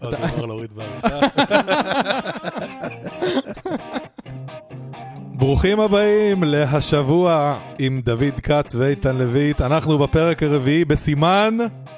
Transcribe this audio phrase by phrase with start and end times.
[0.00, 1.18] עוד דבר להוריד בעריכה.
[5.38, 9.60] ברוכים הבאים להשבוע עם דוד כץ ואיתן לויט.
[9.60, 11.56] אנחנו בפרק הרביעי בסימן...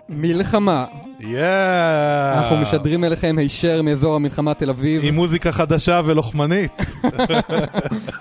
[0.08, 0.84] מלחמה.
[1.20, 2.38] יאה!
[2.38, 5.04] אנחנו משדרים אליכם הישר מאזור המלחמה תל אביב.
[5.04, 6.72] עם מוזיקה חדשה ולוחמנית.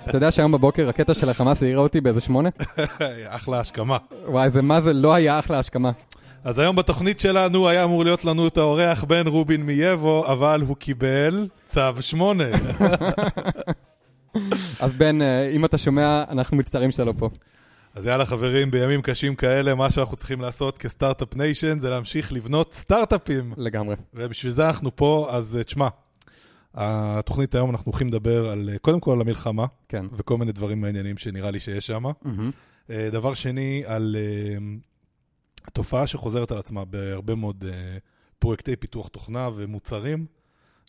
[0.08, 2.48] אתה יודע שהיום בבוקר הקטע של החמאס העירה אותי באיזה שמונה?
[3.28, 3.96] אחלה השכמה.
[4.28, 5.90] וואי, זה מה זה לא היה אחלה השכמה.
[6.44, 10.76] אז היום בתוכנית שלנו היה אמור להיות לנו את האורח בן רובין מיבו, אבל הוא
[10.76, 12.44] קיבל צו שמונה.
[14.80, 17.30] אז בן, אה, אם אתה שומע, אנחנו מצטערים שאתה לא פה.
[17.94, 22.32] אז יאללה חברים, בימים קשים כאלה, מה שאנחנו צריכים לעשות כ start-up nation זה להמשיך
[22.32, 23.54] לבנות סטארט-אפים.
[23.56, 23.96] לגמרי.
[24.14, 25.88] ובשביל זה אנחנו פה, אז אה, תשמע,
[26.74, 30.06] התוכנית היום אנחנו הולכים לדבר על, אה, קודם כל על המלחמה, כן.
[30.12, 32.02] וכל מיני דברים מעניינים שנראה לי שיש שם.
[32.02, 32.50] מהמם.
[33.12, 34.16] דבר שני, על
[35.72, 37.98] תופעה שחוזרת על עצמה בהרבה מאוד אה,
[38.38, 40.26] פרויקטי פיתוח תוכנה ומוצרים,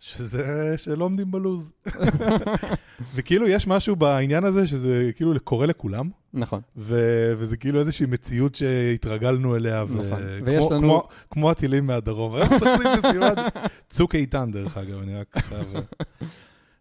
[0.01, 1.73] שזה שלא עומדים בלוז.
[3.15, 6.61] וכאילו יש משהו בעניין הזה שזה כאילו קורה לכולם, נכון.
[6.77, 10.19] ו- וזה כאילו איזושהי מציאות שהתרגלנו אליה, ו- נכון.
[10.39, 12.35] כמו- ויש לנו- כמו, כמו הטילים מהדרום.
[12.35, 13.37] משימת
[13.89, 15.73] צוק איתן, דרך אגב, אני רק חייב...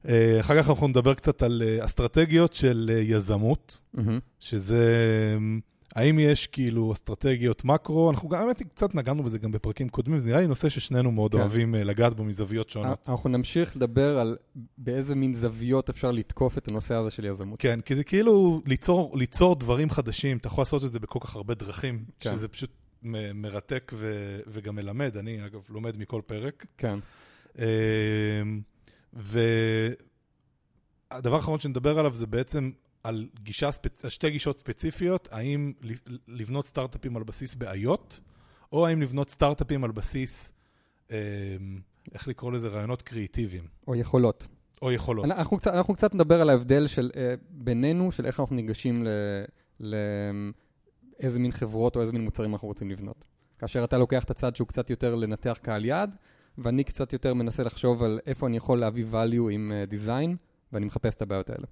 [0.09, 3.79] אה, אחר כך אנחנו נדבר קצת על אה, אסטרטגיות של אה, יזמות.
[4.41, 4.85] שזה,
[5.97, 10.19] האם יש כאילו אסטרטגיות מקרו, אנחנו גם, האמת היא, קצת נגענו בזה גם בפרקים קודמים,
[10.19, 11.39] זה נראה לי נושא ששנינו מאוד כן.
[11.39, 13.09] אוהבים אה, לגעת בו מזוויות שונות.
[13.09, 14.37] אנחנו נמשיך לדבר על
[14.79, 17.61] באיזה מין זוויות אפשר לתקוף את הנושא הזה של יזמות.
[17.61, 21.37] כן, כי זה כאילו ליצור, ליצור דברים חדשים, אתה יכול לעשות את זה בכל כך
[21.37, 22.31] הרבה דרכים, כן.
[22.31, 22.71] שזה פשוט
[23.03, 26.67] מ- מרתק ו, וגם מלמד, אני אגב לומד מכל פרק.
[26.79, 26.99] כן.
[27.59, 27.65] אה,
[31.13, 32.71] והדבר האחרון שנדבר עליו זה בעצם
[33.05, 34.07] על גישה ספצ...
[34.09, 35.73] שתי גישות ספציפיות, האם
[36.29, 38.21] לבנות סטארט-אפים על בסיס בעיות,
[38.73, 40.53] או האם לבנות סטארט-אפים על בסיס,
[41.11, 41.17] אה,
[42.13, 44.47] איך לקרוא לזה, רעיונות קריאיטיביים, או יכולות.
[44.83, 45.25] או יכולות.
[45.25, 49.09] אנחנו קצת, אנחנו קצת נדבר על ההבדל של, אה, בינינו, של איך אנחנו ניגשים ל...
[49.81, 49.95] ל...
[51.21, 53.25] איזה מין חברות או איזה מין מוצרים אנחנו רוצים לבנות.
[53.59, 56.17] כאשר אתה לוקח את הצד שהוא קצת יותר לנתח קהל יעד,
[56.59, 60.37] ואני קצת יותר מנסה לחשוב על איפה אני יכול להביא value עם אה, design,
[60.73, 61.67] ואני מחפש את הבעיות האלה.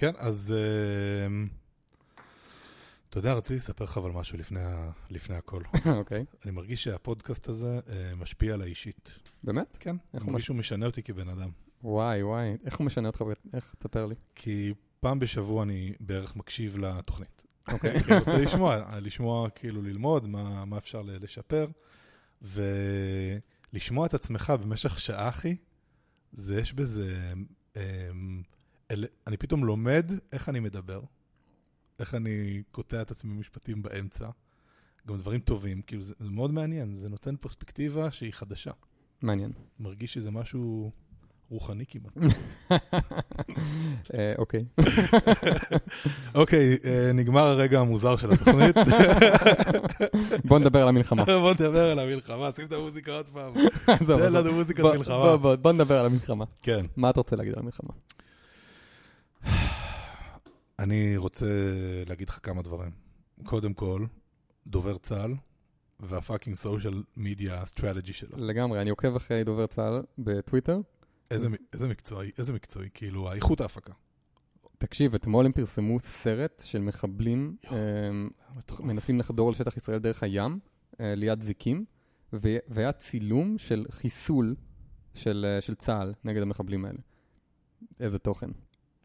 [0.00, 1.44] כן, אז אה,
[3.10, 4.60] אתה יודע, רציתי לספר לך אבל משהו לפני.
[5.10, 5.62] לפני הכל.
[5.98, 6.24] אוקיי.
[6.44, 9.18] אני מרגיש שהפודקאסט הזה אה, משפיע עליי אישית.
[9.44, 9.76] באמת?
[9.80, 11.50] כן, איך אני מרגיש שהוא משנה אותי כבן אדם.
[11.82, 12.56] וואי, וואי.
[12.64, 13.24] איך הוא משנה אותך?
[13.54, 13.74] איך?
[13.78, 14.14] תספר לי.
[14.34, 17.46] כי פעם בשבוע אני בערך מקשיב לתוכנית.
[17.72, 18.00] אוקיי.
[18.00, 21.66] כי אני רוצה לשמוע, לשמוע, כאילו ללמוד מה, מה אפשר לשפר,
[22.42, 25.56] ולשמוע את עצמך במשך שעה, אחי,
[26.32, 27.32] זה יש בזה...
[27.76, 28.42] אמ,
[29.26, 31.00] אני פתאום לומד איך אני מדבר,
[32.00, 34.28] איך אני קוטע את עצמי במשפטים באמצע,
[35.06, 38.70] גם דברים טובים, כאילו זה, זה מאוד מעניין, זה נותן פרספקטיבה שהיא חדשה.
[39.22, 39.52] מעניין.
[39.80, 40.90] מרגיש שזה משהו
[41.50, 42.12] רוחני כמעט.
[44.14, 44.64] אה, אוקיי.
[46.40, 48.76] אוקיי, אה, נגמר הרגע המוזר של התוכנית.
[50.48, 51.24] בוא נדבר על המלחמה.
[51.24, 53.54] בוא נדבר על המלחמה, שים את המוזיקה עוד פעם.
[53.84, 54.32] תן.
[54.32, 55.36] לנו מוזיקת מלחמה.
[55.36, 56.44] בוא נדבר על המלחמה.
[56.62, 56.84] כן.
[56.96, 57.90] מה אתה רוצה להגיד על המלחמה?
[60.80, 61.46] אני רוצה
[62.06, 62.90] להגיד לך כמה דברים.
[63.44, 64.06] קודם כל,
[64.66, 65.34] דובר צה"ל
[66.00, 68.38] וה fucking social media strategy שלו.
[68.38, 70.80] לגמרי, אני עוקב אחרי דובר צה"ל בטוויטר.
[71.30, 73.92] איזה איזה מקצועי, איזה מקצועי, כאילו, האיכות ההפקה.
[74.78, 77.76] תקשיב, אתמול הם פרסמו סרט של מחבלים יואו.
[77.76, 78.80] אמ, מטורף.
[78.80, 80.58] מנסים לחדור לשטח ישראל דרך הים,
[81.00, 81.84] אה, ליד זיקים,
[82.32, 84.56] ו- והיה צילום של חיסול
[85.14, 86.98] של, אה, של צה"ל נגד המחבלים האלה.
[88.00, 88.50] איזה תוכן.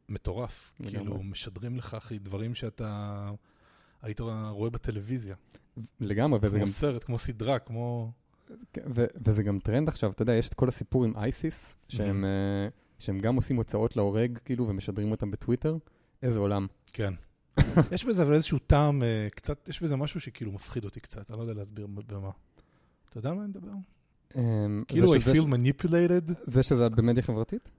[0.10, 0.72] מטורף.
[0.88, 3.30] כאילו, משדרים לך, אחי, דברים שאתה
[4.02, 5.36] היית רואה בטלוויזיה.
[6.00, 8.12] לגמרי, וזה גם, כמו סרט, כמו סדרה, כמו...
[8.96, 12.68] ו- וזה גם טרנד עכשיו, אתה יודע, יש את כל הסיפור עם אייסיס, שהם, אה,
[13.00, 15.78] שהם גם עושים הוצאות להורג, כאילו, ומשדרים אותם בטוויטר.
[16.24, 16.68] איזה עולם.
[16.94, 17.14] כן.
[17.92, 21.38] יש בזה אבל איזשהו טעם, אה, קצת, יש בזה משהו שכאילו מפחיד אותי קצת, אני
[21.38, 22.30] לא יודע להסביר במה.
[23.10, 23.72] אתה יודע על מה אני מדבר?
[24.36, 26.34] אמ, כאילו, I feel manipulated.
[26.44, 27.70] זה שזה במדיה חברתית?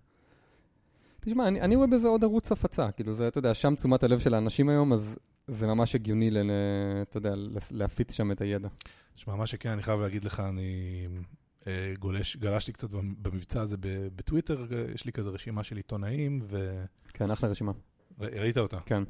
[1.26, 4.18] תשמע, אני, אני רואה בזה עוד ערוץ הפצה, כאילו זה, אתה יודע, שם תשומת הלב
[4.18, 6.50] של האנשים היום, אז זה ממש הגיוני, ל,
[7.02, 7.34] אתה יודע,
[7.70, 8.68] להפיץ שם את הידע.
[9.14, 11.06] תשמע, מה שכן, אני חייב להגיד לך, אני
[11.66, 13.76] אה, גולש, גלשתי קצת במ- במבצע הזה
[14.16, 17.72] בטוויטר, אה, יש לי כזה רשימה של עיתונאים, וראית כן, אחלה רשימה.
[18.56, 18.78] אותה.
[18.86, 19.02] כן.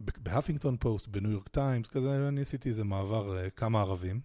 [0.00, 4.20] ובהפינגטון פוסט, בניו יורק טיימס, כזה, אני עשיתי איזה מעבר, אה, כמה ערבים.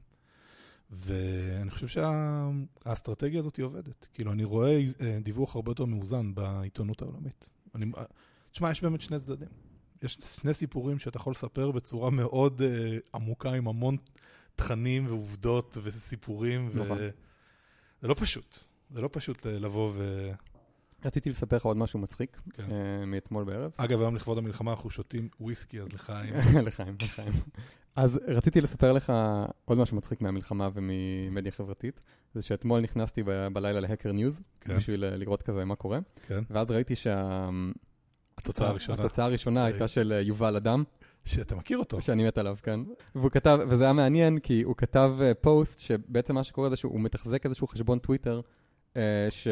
[0.92, 4.08] ואני חושב שהאסטרטגיה הזאת היא עובדת.
[4.14, 7.50] כאילו, אני רואה אה, דיווח הרבה יותר מאוזן בעיתונות העולמית.
[7.76, 8.04] אני, אה,
[8.52, 9.48] תשמע, יש באמת שני צדדים.
[10.02, 13.98] יש שני סיפורים שאתה יכול לספר בצורה מאוד אה, עמוקה, עם המון
[14.56, 16.98] תכנים ועובדות וסיפורים, נכון.
[18.02, 18.58] זה לא פשוט.
[18.90, 20.32] זה לא פשוט אה, לבוא ו...
[21.06, 22.64] רציתי לספר לך עוד משהו מצחיק, כן.
[22.72, 23.72] אה, מאתמול בערב.
[23.78, 26.34] אגב, היום לכבוד המלחמה אנחנו שותים וויסקי, אז לחיים.
[26.68, 27.34] לחיים, לחיים.
[27.96, 29.14] אז רציתי לספר לך
[29.66, 32.02] עוד משהו מצחיק מהמלחמה וממדיה חברתית,
[32.34, 34.78] זה שאתמול נכנסתי ב- בלילה להקר ניוז, כן.
[34.78, 36.44] בשביל אה, לראות כזה מה קורה, כן.
[36.50, 37.50] ואז ראיתי שה...
[38.38, 40.84] התוצאה הראשונה, התוצאה הראשונה הייתה של אה, יובל אדם,
[41.26, 42.02] שאתה מכיר אותו.
[42.02, 42.80] שאני מת עליו, כן.
[43.16, 47.00] והוא כתב, וזה היה מעניין, כי הוא כתב אה, פוסט שבעצם מה שקורה זה שהוא
[47.00, 48.42] מתחזק איזשהו חשבון טוויטר
[48.98, 49.48] אה, ש...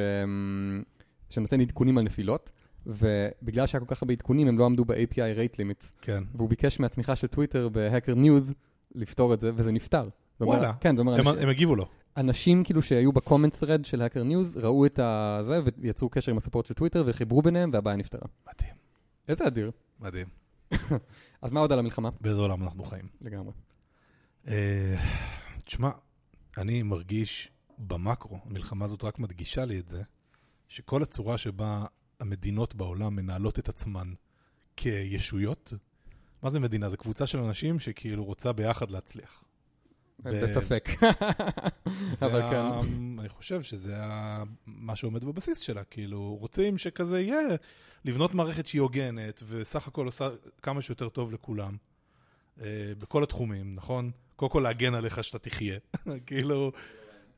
[1.30, 2.52] שנותן עדכונים על נפילות,
[2.86, 6.24] ובגלל שהיה כל כך הרבה עדכונים, הם לא עמדו ב-API rate limits, כן.
[6.36, 8.54] והוא ביקש מהתמיכה של טוויטר ב-Hacker News
[8.96, 10.10] לפתור את זה, וזה נפתר.
[10.42, 10.74] אומר- וואלה.
[10.80, 11.86] כן, זה אומר, הם אנשים, הם הגיבו לו.
[12.18, 15.00] אנשים כאילו שהיו ב comment thread של Hacker News, ראו את
[15.42, 18.28] זה ויצרו קשר עם ה support של טוויטר וחיברו ביניהם, והבעיה נפתרה.
[18.54, 18.76] מדהים.
[19.28, 19.72] איזה אדיר.
[20.00, 20.28] מדהים.
[21.42, 22.10] אז מה עוד על המלחמה?
[22.22, 23.08] באיזה עולם אנחנו חיים.
[23.22, 23.54] לגמרי.
[24.48, 24.96] אה,
[25.64, 25.90] תשמע,
[26.58, 30.02] אני מרגיש במקרו, המלחמה הזאת רק מדגישה לי את זה,
[30.68, 31.86] שכל הצורה שבה
[32.20, 34.14] המדינות בעולם מנהלות את עצמן
[34.76, 35.74] כישויות,
[36.44, 36.90] מה זה מדינה?
[36.90, 39.44] זו קבוצה של אנשים שכאילו רוצה ביחד להצליח.
[40.24, 40.90] ב- בספק.
[42.26, 42.88] אבל כן.
[43.20, 43.96] אני חושב שזה
[44.68, 47.48] מה שעומד בבסיס שלה, כאילו, רוצים שכזה יהיה,
[48.06, 50.30] לבנות מערכת שהיא הוגנת, וסך הכל עושה
[50.62, 51.78] כמה שיותר טוב לכולם,
[52.62, 54.12] אה, בכל התחומים, נכון?
[54.36, 55.78] קודם כל להגן עליך שאתה תחיה,
[56.28, 56.72] כאילו,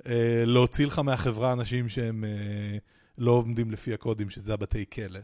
[0.06, 2.78] אה, להוציא לך מהחברה אנשים שהם אה,
[3.18, 5.20] לא עומדים לפי הקודים, שזה הבתי כלא.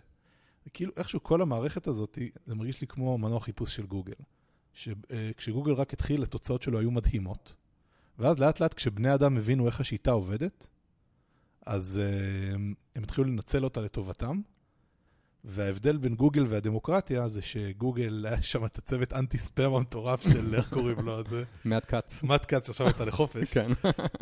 [0.67, 4.13] וכאילו, איכשהו כל המערכת הזאת, זה מרגיש לי כמו מנוע חיפוש של גוגל.
[4.73, 7.55] שכשגוגל רק התחיל, התוצאות שלו היו מדהימות.
[8.19, 10.67] ואז לאט לאט כשבני אדם הבינו איך השיטה עובדת,
[11.65, 12.55] אז uh,
[12.95, 14.41] הם התחילו לנצל אותה לטובתם.
[15.49, 20.69] וההבדל בין גוגל והדמוקרטיה זה שגוגל, היה שם את הצוות אנטי ספאם המטורף של, איך
[20.73, 22.23] קוראים לו, זה מעט קאץ.
[22.23, 23.53] מאט כץ שעכשיו יצא לחופש.
[23.53, 23.71] כן.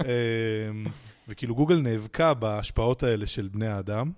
[0.02, 0.86] אמ,
[1.28, 4.12] וכאילו גוגל נאבקה בהשפעות האלה של בני האדם,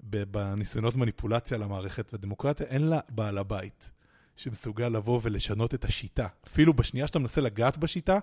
[0.00, 3.92] בניסיונות מניפולציה למערכת, ודמוקרטיה אין לה בעל הבית
[4.36, 6.26] שמסוגל לבוא ולשנות את השיטה.
[6.46, 8.18] אפילו בשנייה שאתה מנסה לגעת בשיטה,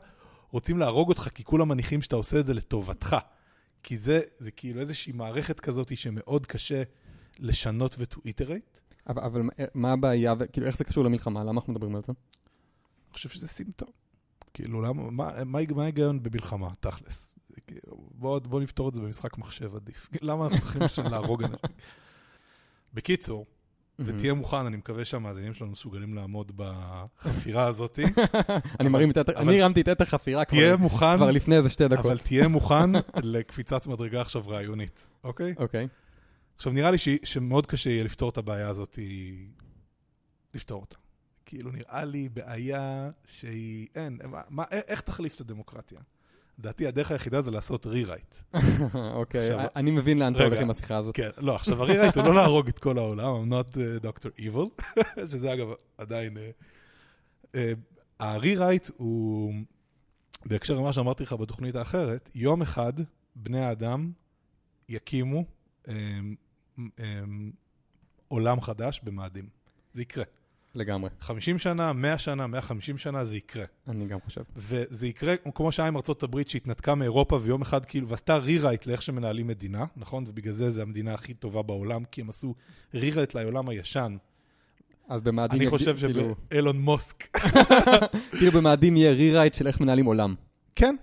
[0.51, 3.15] רוצים להרוג אותך, כי כולם מניחים שאתה עושה את זה לטובתך.
[3.83, 6.83] כי זה, זה כאילו איזושהי מערכת כזאת שמאוד קשה
[7.39, 8.79] לשנות ו-to iterate.
[9.09, 11.43] אבל, אבל מה- מה הבעיה, כאילו איך זה קשור למלחמה?
[11.43, 12.13] למה אנחנו מדברים על זה?
[12.13, 13.89] אני חושב שזה סימפטום.
[14.53, 17.39] כאילו, למה, מה, מה, מה ההיגיון במלחמה, תכלס?
[17.67, 17.81] כאילו,
[18.11, 20.09] בוא, בוא נפתור את זה במשחק מחשב עדיף.
[20.21, 21.57] למה אנחנו צריכים עכשיו להרוג אנשים?
[22.93, 23.45] בקיצור,
[23.99, 27.99] ותהיה מוכן, אני מקווה שהמאזינים שלנו מסוגלים לעמוד בחפירה הזאת.
[28.79, 30.55] אני מרים את אבל- אני הרמתי את עת החפירה כבר-
[31.31, 32.19] לפני איזה שתי אבל דקות.
[32.19, 32.89] תהיה מוכן
[33.23, 35.53] לקפיצת מדרגה עכשיו רעיונית, אוקיי?
[35.57, 35.87] אוקיי.
[36.59, 38.99] עכשיו, נראה לי ש- שמאוד קשה יהיה לפתור את הבעיה הזאת,
[40.53, 40.95] לפתור אותה.
[41.45, 45.99] כאילו, נראה לי בעיה שהיא, אין, מה, מה, איך תחליף את הדמוקרטיה?
[46.59, 48.41] לדעתי, הדרך היחידה זה לעשות rewrite.
[48.93, 50.43] אוקיי, עכשיו- אני מבין לאן אתה.
[50.43, 51.15] הולך עם השיחה הזאת.
[51.15, 54.29] כן, לא, עכשיו, ה-rewrite הוא לא להרוג את כל העולם, I'm not uh, Dr.
[54.39, 54.83] Evil,
[55.31, 55.67] שזה אגב
[55.97, 56.37] עדיין...
[56.37, 56.39] uh,
[57.45, 57.57] uh,
[58.19, 59.53] ה-rewrite הוא,
[60.45, 62.93] בהקשר למה שאמרתי לך בתוכנית האחרת, יום אחד
[63.35, 64.11] בני האדם
[64.89, 65.45] יקימו
[68.27, 69.49] עולם חדש במאדים.
[69.93, 70.23] זה יקרה.
[70.75, 73.65] לגמרי, 50 שנה, 100 שנה, 150 שנה, זה יקרה.
[73.87, 74.41] אני גם חושב.
[74.55, 79.47] וזה יקרה כמו שהיה עם הברית שהתנתקה מאירופה ויום אחד כאילו, ועשתה רירייט לאיך שמנהלים
[79.47, 80.23] מדינה, נכון?
[80.27, 82.55] ובגלל זה זה המדינה הכי טובה בעולם, כי הם עשו
[82.93, 84.17] רירייט לעולם הישן.
[85.09, 85.61] אז במאדים...
[85.61, 87.37] אני חושב שבאילון מוסק,
[88.37, 90.35] כאילו במאדים יהיה רירייט של איך מנהלים עולם.
[90.75, 90.95] כן,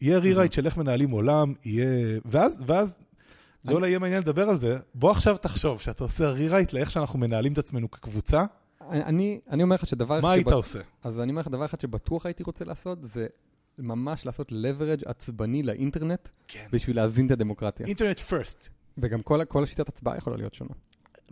[0.00, 2.18] יהיה רירייט של איך מנהלים עולם, יהיה...
[2.24, 2.98] ואז, ואז,
[3.62, 4.78] זה אולי יהיה מעניין לדבר על זה.
[4.94, 8.44] בוא עכשיו תחשוב שאתה עושה רירייט לאיך שאנחנו מנהלים את עצמנו כקבוצה,
[8.90, 10.22] אני- אני אומר לך שדבר אחד...
[10.22, 10.80] מה היית עושה?
[11.04, 13.26] אז אני אומר לך, דבר אחד שבטוח הייתי רוצה לעשות, זה
[13.78, 16.66] ממש לעשות leverage עצבני לאינטרנט, כן.
[16.72, 17.86] בשביל להזין את הדמוקרטיה.
[17.86, 18.68] אינטרנט פרסט.
[18.98, 20.70] וגם כל כל השיטת הצבעה יכולה להיות שונה.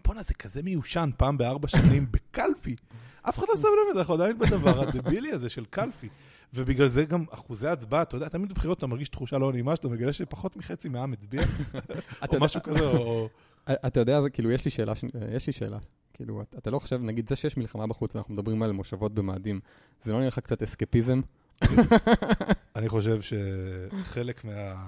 [0.05, 2.77] בואנה, זה כזה מיושן פעם בארבע שנים בקלפי.
[3.23, 6.09] אף אחד לא שם לב לזה, אנחנו עדיין בדבר הדבילי הזה של קלפי.
[6.55, 9.89] ובגלל זה גם אחוזי הצבעה, אתה יודע, תמיד בבחירות אתה מרגיש תחושה לא נעימה, שאתה
[9.89, 11.43] מגלה שפחות מחצי מהעם הצביע,
[12.33, 13.29] או משהו כזה, או...
[13.71, 15.79] אתה יודע, זה כאילו, יש לי שאלה, ש- יש לי שאלה.
[16.15, 19.61] כאילו, אתה- לא חושב, נגיד זה שיש מלחמה בחוץ ואנחנו מדברים על מושבות במאדים,
[20.05, 21.21] זה לא נראה לך קצת אסקפיזם?
[22.77, 24.87] אני חושב שחלק מה...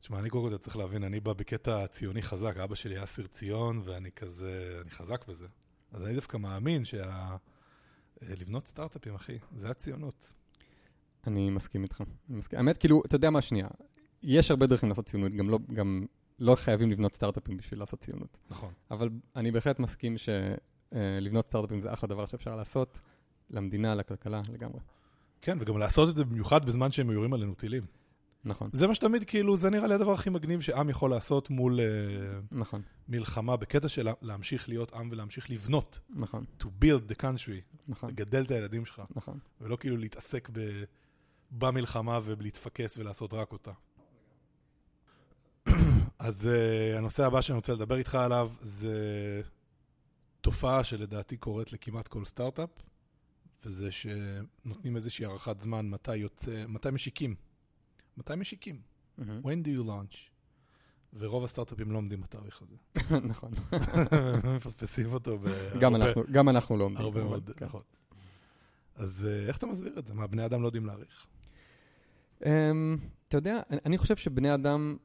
[0.00, 3.26] תשמע, אני קודם כל צריך להבין, אני בא בקטע ציוני חזק, אבא שלי היה אסיר
[3.26, 5.46] ציון, ואני כזה, אני חזק בזה.
[5.92, 7.36] אז אני דווקא מאמין שה...
[8.22, 10.34] לבנות סטארט-אפים, אחי, זה הציונות.
[11.26, 12.02] אני מסכים איתך.
[12.28, 12.58] מסכים.
[12.58, 13.68] האמת, כאילו, אתה יודע מה השנייה,
[14.22, 16.06] יש הרבה דרכים לעשות ציונות, גם לא, גם
[16.38, 18.38] לא חייבים לבנות סטארט-אפים בשביל לעשות ציונות.
[18.50, 18.72] נכון.
[18.90, 23.00] אבל אני בהחלט מסכים שלבנות סטארט-אפים זה אחלה דבר שאפשר לעשות,
[23.50, 24.80] למדינה, לכלכלה, לגמרי.
[25.40, 27.82] כן, וגם לעשות את זה במיוחד בזמן שהם יורים עלינו טילים.
[28.46, 31.80] נכון, זה מה שתמיד, כאילו, זה נראה לי הדבר הכי מגניב שעם יכול לעשות מול
[31.80, 31.86] אה,
[32.52, 36.00] נכון, מלחמה, בקטע של להמשיך להיות עם ולהמשיך לבנות.
[36.10, 39.38] נכון, To build the country, נכון, לגדל את הילדים שלך, נכון.
[39.60, 40.84] ולא כאילו להתעסק ב...
[41.50, 43.72] במלחמה ולהתפקס ולעשות רק אותה.
[46.18, 49.42] אז uh, הנושא הבא שאני רוצה לדבר איתך עליו זה
[50.40, 52.70] תופעה שלדעתי קורית לכמעט כל סטארט-אפ,
[53.64, 57.34] וזה שנותנים איזושהי הערכת זמן מתי יוצא, מתי משיקים.
[58.16, 58.80] מתי משיקים?
[59.18, 59.40] מהמם.
[59.44, 60.16] When do you launch?
[61.18, 62.76] ורוב הסטארט-אפים לא עומדים בתאריך הזה.
[63.28, 63.52] נכון.
[64.56, 67.04] מפספסים אותו בהרבה גם אנחנו- גם אנחנו לא עומדים.
[67.04, 67.50] הרבה מאוד.
[67.60, 67.80] נכון.
[68.96, 70.14] אז אה, איך אתה מסביר את זה?
[70.14, 71.26] מה, בני אדם לא יודעים להעריך?
[72.46, 72.96] אמ,
[73.28, 74.96] אתה יודע, אני- חושב שבני אדם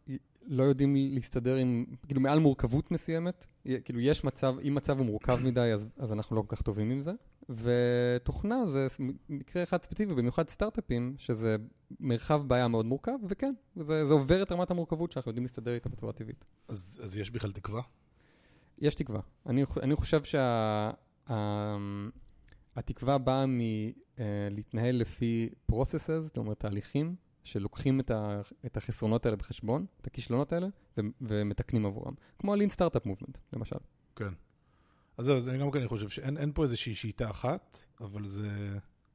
[0.46, 3.48] לא יודעים להסתדר עם, כאילו מעל מורכבות מסוימת,
[3.84, 6.92] כאילו יש מצב, אם מצב הוא מורכב מדי, אז, אז אנחנו לא כל כך טובים
[6.92, 7.12] עם זה.
[7.50, 8.88] ותוכנה זה
[9.30, 11.56] מקרה אחד ספציפי, במיוחד סטארט-אפים, שזה
[12.00, 15.90] מרחב בעיה מאוד מורכב, וכן, זה, זה עובר את רמת המורכבות שאנחנו יודעים להסתדר איתה
[15.90, 16.46] בצורה טבעית.
[16.68, 17.82] אז אז יש בכלל תקווה?
[18.78, 19.20] יש תקווה.
[19.46, 20.22] אני, אני חושב
[22.74, 29.86] שהתקווה באה מלהתנהל לפי processes, זאת אומרת תהליכים, שלוקחים את, ה, את החסרונות האלה בחשבון,
[30.02, 30.68] את הכישלונות האלה,
[30.98, 32.14] ו, ומתקנים עבורם.
[32.40, 33.76] כמו ה-Lean Startup Movement, למשל.
[34.16, 34.34] כן.
[35.22, 38.50] אז זהו, אז אני גם כן חושב שאין אין פה איזושהי שיטה אחת, אבל זה...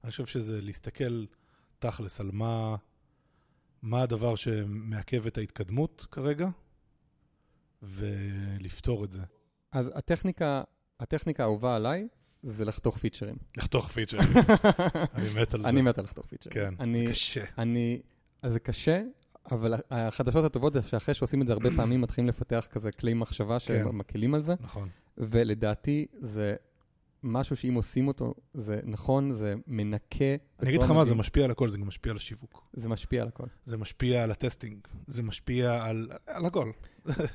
[0.05, 1.25] אני חושב שזה להסתכל
[1.79, 2.77] תכלס על מה,
[3.83, 6.49] מה הדבר שמעכב את ההתקדמות כרגע,
[7.83, 9.23] ולפתור את זה.
[9.73, 10.63] אז הטכניקה,
[11.01, 12.09] הטכניקה האהובה עליי,
[12.43, 13.37] זה לחתוך פיצ'רים.
[13.57, 14.19] לחתוך פיצ'ר.
[15.15, 15.69] אני מת על זה.
[15.69, 16.55] אני מת על לחתוך פיצ'רים.
[16.55, 17.45] כן, אני, זה קשה.
[17.59, 18.01] אני,
[18.43, 19.03] אז זה קשה,
[19.51, 23.59] אבל החדשות הטובות זה שאחרי שעושים את זה הרבה פעמים, מתחילים לפתח כזה כלי מחשבה
[23.59, 23.85] כן.
[23.85, 24.55] שמקלים על זה.
[24.61, 24.89] נכון.
[25.19, 26.57] ולדעתי זה
[27.23, 30.25] משהו שאם עושים אותו, זה נכון, זה מנקה.
[30.61, 31.15] אני אגיד לך מה, זה.
[31.15, 32.69] משפיע על הכל, זה גם משפיע על השיווק.
[32.73, 36.71] זה משפיע על הכל, זה משפיע על הטסטינג, זה משפיע על, על הכל.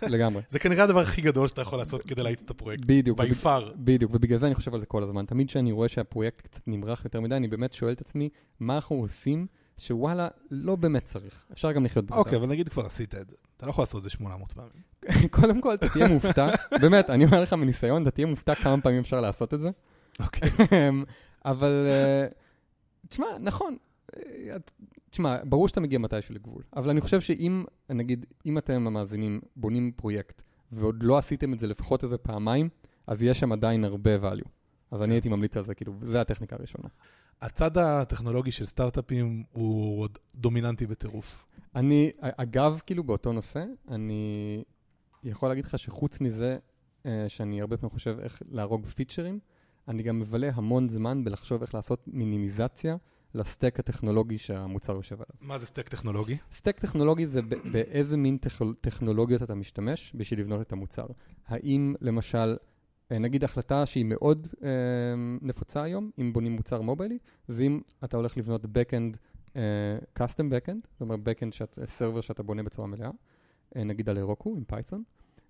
[0.01, 0.41] לגמרי.
[0.49, 2.83] זה כנראה הדבר הכי גדול שאתה יכול לעשות כדי להאיץ את הפרויקט.
[2.85, 3.19] בדיוק.
[3.19, 3.61] by far.
[3.75, 5.25] בדיוק, ובגלל זה אני חושב על זה כל הזמן.
[5.25, 8.95] תמיד כשאני רואה שהפרויקט קצת נמרח יותר מדי, אני באמת שואל את עצמי, מה אנחנו
[8.95, 9.47] עושים
[9.81, 11.45] שוואלה, לא באמת צריך.
[11.53, 12.15] אפשר גם לחיות בזה.
[12.15, 13.35] אוקיי, אבל נגיד כבר עשית את זה.
[13.57, 14.81] אתה לא יכול לעשות את זה 800 פעמים.
[15.31, 16.47] קודם כל, אתה תהיה מופתע,
[16.81, 19.69] באמת, אני אומר לך מניסיון, אתה תהיה מופתע כמה פעמים אפשר לעשות את זה.
[20.19, 20.49] אוקיי.
[21.45, 22.27] אבל, אה,
[23.07, 23.77] תשמע, נכון.
[24.17, 24.57] אה,
[25.09, 29.91] תשמע, ברור שאתה מגיע מתישהו לגבול, אבל אני חושב שאם, נגיד, אם אתם המאזינים בונים
[29.95, 32.69] פרויקט, ועוד לא עשיתם את זה לפחות איזה פעמיים,
[33.07, 34.49] אז יש שם עדיין הרבה value.
[34.91, 36.89] אז אני הייתי ממליץ על זה, כאילו, זה הטכניקה הראשונה.
[37.41, 41.45] הצד הטכנולוגי של סטארט-אפים הוא עוד דומיננטי בטירוף.
[41.75, 44.63] אני, אגב, כאילו, באותו נושא, אני
[45.23, 46.57] יכול להגיד לך שחוץ מזה,
[47.05, 49.39] אה, שאני הרבה פעמים חושב איך להרוג פיצ'רים,
[49.87, 52.95] אני גם מבלה המון זמן בלחשוב איך לעשות מינימיזציה
[53.33, 55.25] ל stack הטכנולוגי שהמוצר יושב עליו.
[55.41, 56.37] מה זה stack טכנולוגי?
[56.51, 57.41] stack טכנולוגי זה
[57.73, 61.05] באיזה מין טכ- טכנולוגיות אתה משתמש בשביל לבנות את המוצר.
[61.47, 62.55] האם למשל,
[63.19, 64.69] נגיד החלטה שהיא מאוד אה,
[65.41, 69.17] נפוצה היום, אם בונים מוצר mobile־י, זה אם אתה הולך לבנות backend,
[69.55, 69.61] אה,
[70.19, 73.09] custom backend, זאת אומרת backend, שאת, server שאתה בונה בצורה מלאה,
[73.75, 75.03] אה, נגיד על Heroku עם Python,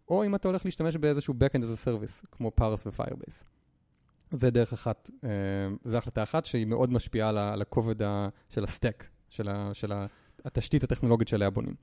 [0.10, 3.44] או אם אתה הולך להשתמש באיזשהו backend as a service, כמו Parse ו Firebase.
[4.32, 5.30] זה דרך אחת, אה,
[5.86, 9.74] זו החלטה אחת שהיא מאוד משפיעה על על הכובד ה- של ה stack, של, ה,
[9.74, 10.06] של ה,
[10.46, 11.76] התשתית הטכנולוגית שעליה בונים.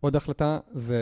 [0.00, 0.98] עוד החלטה זה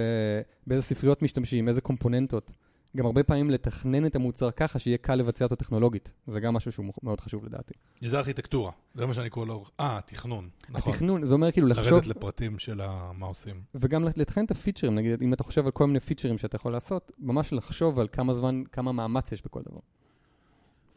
[0.67, 2.53] באיזה ספריות משתמשים, איזה component־ות.
[2.97, 6.13] גם הרבה פעמים לתכנן את המוצר ככה שיהיה קל לבצע אותו טכנולוגית.
[6.27, 7.75] זה גם משהו שהוא מאוד חשוב לדעתי.
[8.01, 8.73] זה ארכיטקטורה.
[8.95, 9.65] זה מה שאני קורא לו...
[9.81, 10.49] אה, תכנון.
[10.69, 10.93] נכון.
[10.93, 12.81] התכנון, זה אומר כאילו לחשוב, לרדת לפרטים של
[13.15, 13.63] מה עושים.
[13.75, 17.13] וגם לתכנן את הפיצ'רים, נגיד, אם אתה חושב על כל מיני פיצ'רים שאתה יכול לעשות,
[17.19, 19.81] ממש לחשוב על כמה זמן, כמה מאמץ יש בכל דבר.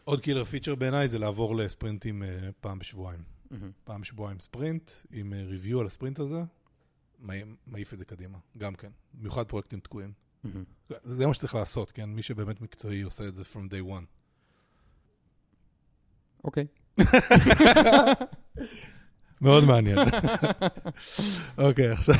[0.03, 2.27] עוד קילר פיצ'ר בעיניי זה לעבור לספרינטים אה,
[2.61, 3.19] פעם בשבועיים.
[3.83, 6.43] פעם בשבועיים ספרינט, עם ריוויו על הספרינט הזה,
[7.19, 8.89] מעי- מעיף את זה קדימה, גם כן.
[9.13, 10.11] במיוחד פרויקטים תקועים.
[11.03, 12.09] זה מה שצריך לעשות, כן?
[12.09, 14.05] מי שבאמת מקצועי עושה את זה from day one.
[16.43, 16.67] אוקיי.
[19.41, 19.97] מאוד מעניין.
[21.57, 22.15] אוקיי, עכשיו...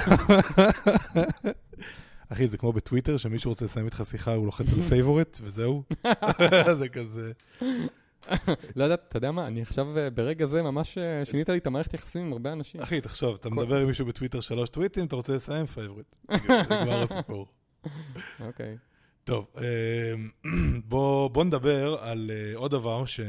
[2.29, 5.83] אחי, זה כמו בטוויטר, שמישהו רוצה לסיים איתך שיחה, הוא לוחץ על favorite, וזהו.
[6.79, 7.31] זה כזה...
[8.75, 11.67] לא יודעת, אתה יודע מה, אני עכשיו אה, ברגע זה ממש אה, שינית לי את
[11.67, 12.81] המערכת יחסים עם הרבה אנשים.
[12.81, 16.15] אחי, תחשוב, אתה מדבר עם מישהו בטוויטר שלוש טוויטים, אתה רוצה לסיים favorite.
[16.71, 17.47] נגמר הסיפור.
[18.39, 18.77] אוקיי.
[19.23, 20.29] טוב, אמ,
[20.89, 23.19] בוא, בוא נדבר על אה, עוד דבר ש...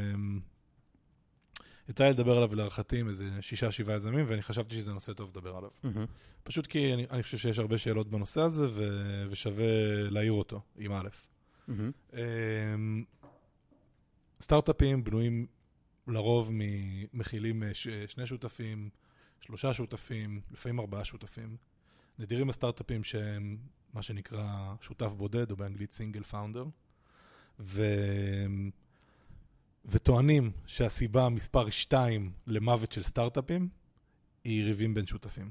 [1.89, 5.29] יצא לי לדבר עליו להערכתי עם איזה שישה, שבעה יזמים, ואני חשבתי שזה נושא טוב
[5.29, 5.69] לדבר עליו.
[5.83, 6.05] מהמם.
[6.43, 8.83] פשוט כי אני, אני חושב שיש הרבה שאלות בנושא הזה, ו...
[9.29, 9.65] ושווה
[10.09, 11.07] להעיר אותו, עם א'.
[12.13, 13.03] אמ,
[14.41, 15.47] סטארט-אפים בנויים
[16.07, 16.51] לרוב
[17.13, 17.71] מכילים אה,
[18.07, 18.89] שני שותפים,
[19.41, 21.57] שלושה שותפים, לפעמים ארבעה שותפים.
[22.19, 23.57] נדירים הסטארט-אפים שהם
[23.93, 26.65] מה שנקרא שותף בודד, או באנגלית סינגל פאונדר.
[27.59, 27.83] ו...
[29.85, 33.69] וטוענים שהסיבה מספר 2 למוות של סטארט-אפים
[34.43, 35.49] היא ריבים בין שותפים.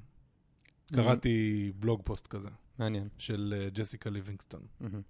[0.93, 3.09] קראתי בלוג פוסט כזה, מעניין.
[3.19, 4.61] של אה, ג'סיקה ליבינגסטון.
[4.81, 5.03] מהמם.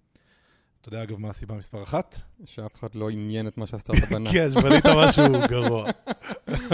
[0.81, 2.21] אתה יודע אגב מה הסיבה מספר אחת?
[2.45, 4.29] שאף אחד לא עניין את מה שהסטארט-אפ בנה.
[4.33, 5.89] כן, שבנית משהו גרוע.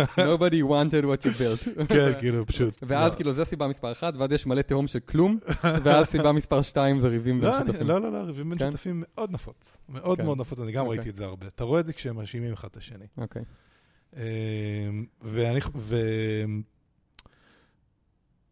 [0.32, 1.70] Nobody wanted what you built.
[1.94, 2.84] כן, כאילו, פשוט.
[2.88, 3.16] ואז לא.
[3.16, 5.40] כאילו זה סיבה מספר אחת, ואז יש מלא תהום של כלום,
[5.84, 7.88] ואז סיבה מספר שתיים זה ריבים בין לא, שותפים.
[7.88, 8.72] לא, לא, לא, ריבים בין כן?
[8.72, 9.82] שותפים מאוד נפוץ.
[9.90, 10.26] מאוד כן.
[10.26, 10.98] מאוד נפוץ, אני גם אוקיי.
[10.98, 11.48] ראיתי את זה הרבה.
[11.48, 13.06] אתה רואה את זה כשהם מאשימים אחד את השני.
[13.18, 13.42] אוקיי.
[14.16, 14.22] אמ,
[15.22, 15.96] ואני, ו...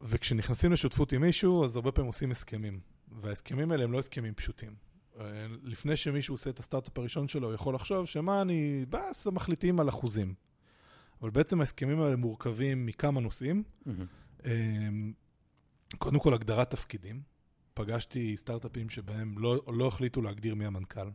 [0.02, 2.80] וכשנכנסים לשותפות עם מישהו, אז הרבה פעמים עושים הסכמים.
[3.22, 4.76] וההסכמים האלה הם לא הסכמים פשוטים.
[5.20, 5.26] אה,
[5.64, 8.86] לפני שמישהו עושה את הסטארט-אפ הראשון שלו, הוא יכול לחשוב שמה אני...
[8.90, 10.34] בס, מחליטים על אחוזים.
[11.22, 13.64] אבל בעצם ההסכמים האלה מורכבים מכמה נושאים.
[14.46, 15.14] אמ,
[15.98, 17.22] קודם כל, הגדרת תפקידים.
[17.74, 21.10] פגשתי סטארט-אפים שבהם לא, לא החליטו להגדיר מי המנכ"ל,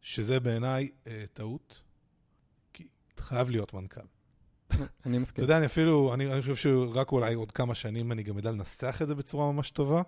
[0.00, 1.82] שזה בעיניי אה, טעות,
[2.72, 2.88] כי
[3.20, 4.00] חייב להיות מנכ"ל.
[4.70, 5.44] אני אתה מסכים.
[5.44, 8.98] יודע, אני אפילו, אני, אני חושב שרק אולי עוד כמה שנים אני גם אדע לנסח
[9.02, 10.02] את זה בצורה ממש טובה,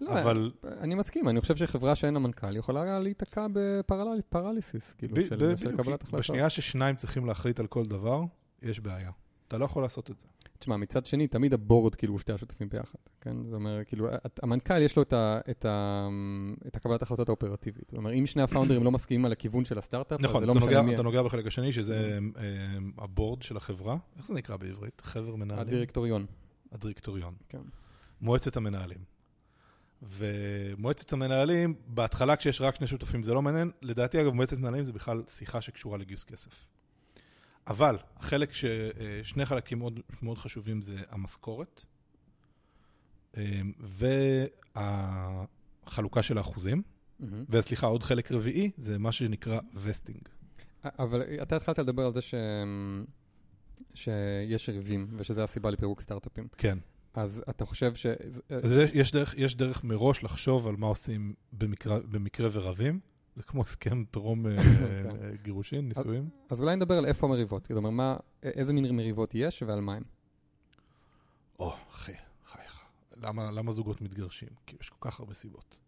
[0.00, 5.20] לא, אבל אני מסכים, אני חושב שחברה שאין לה מנכ"ל יכולה להיתקע בפרליסיס, כאילו, ב-
[5.28, 6.20] של ב- של בדיוק, קבלת החלטות.
[6.20, 8.22] בשנייה ששניים צריכים להחליט על כל דבר,
[8.62, 9.10] יש בעיה.
[9.48, 10.26] אתה לא יכול לעשות את זה.
[10.58, 13.36] תשמע, מצד שני, תמיד הבורד, כאילו, הוא שתי השותפים ביחד, כן?
[13.44, 16.08] זאת אומרת, כאילו, את- המנכ"ל יש לו את ה- את ה-
[16.66, 17.84] את הקבלת ההחלטות האופרטיבית.
[17.90, 20.54] זאת אומרת, אם שני הפאונדרים לא מסכימים על הכיוון של הסטארט-אפ, אז נכון, זה לא
[20.54, 20.94] משנה מי...
[20.94, 22.42] אתה נוגע בחלק השני, שזה אה,
[22.98, 25.00] הבורד של החברה, איך זה נקרא בעברית?
[25.04, 25.60] חבר מנהלים?
[25.66, 26.26] הדירקטוריון.
[26.72, 27.34] הדירקטוריון.
[27.48, 27.58] כן.
[28.20, 28.98] מועצת המנהלים.
[30.02, 34.92] ומועצת המנהלים, בהתחלה כשיש רק שני שותפים זה לא מעניין, לדעתי אגב מועצת מנהלים זה
[34.92, 36.66] בכלל שיחה שקשורה לגיוס כסף.
[37.66, 38.64] אבל החלק, ש...
[38.64, 41.84] אה, שני חלקים מאוד, מאוד חשובים זה המשכורת
[43.36, 43.60] אה,
[45.86, 46.82] והחלוקה של האחוזים,
[47.20, 47.44] מהמם.
[47.48, 50.28] וסליחה, עוד חלק רביעי זה מה שנקרא וסטינג.
[50.84, 52.34] אבל אתה התחלת לדבר על זה ש...
[53.94, 56.48] שיש ריבים, ושזה הסיבה לפירוק סטארט-אפים.
[56.58, 56.78] כן.
[57.18, 58.06] אז אתה חושב ש...
[58.48, 63.00] אז יש, יש, דרך, יש דרך מראש לחשוב על מה עושים במקרה, במקרה ורבים.
[63.34, 65.36] זה כמו הסכם טרום אה, כן.
[65.42, 66.28] גירושין, נישואים.
[66.50, 67.66] אז אולי נדבר על איפה המריבות.
[67.68, 70.02] זאת אומרת, מה, איזה מין מריבות יש ועל מה הן.
[71.58, 72.12] או, אחי,
[72.44, 72.82] חייך.
[73.16, 74.48] למה, למה זוגות מתגרשים?
[74.66, 75.80] כי יש כל כך הרבה סיבות.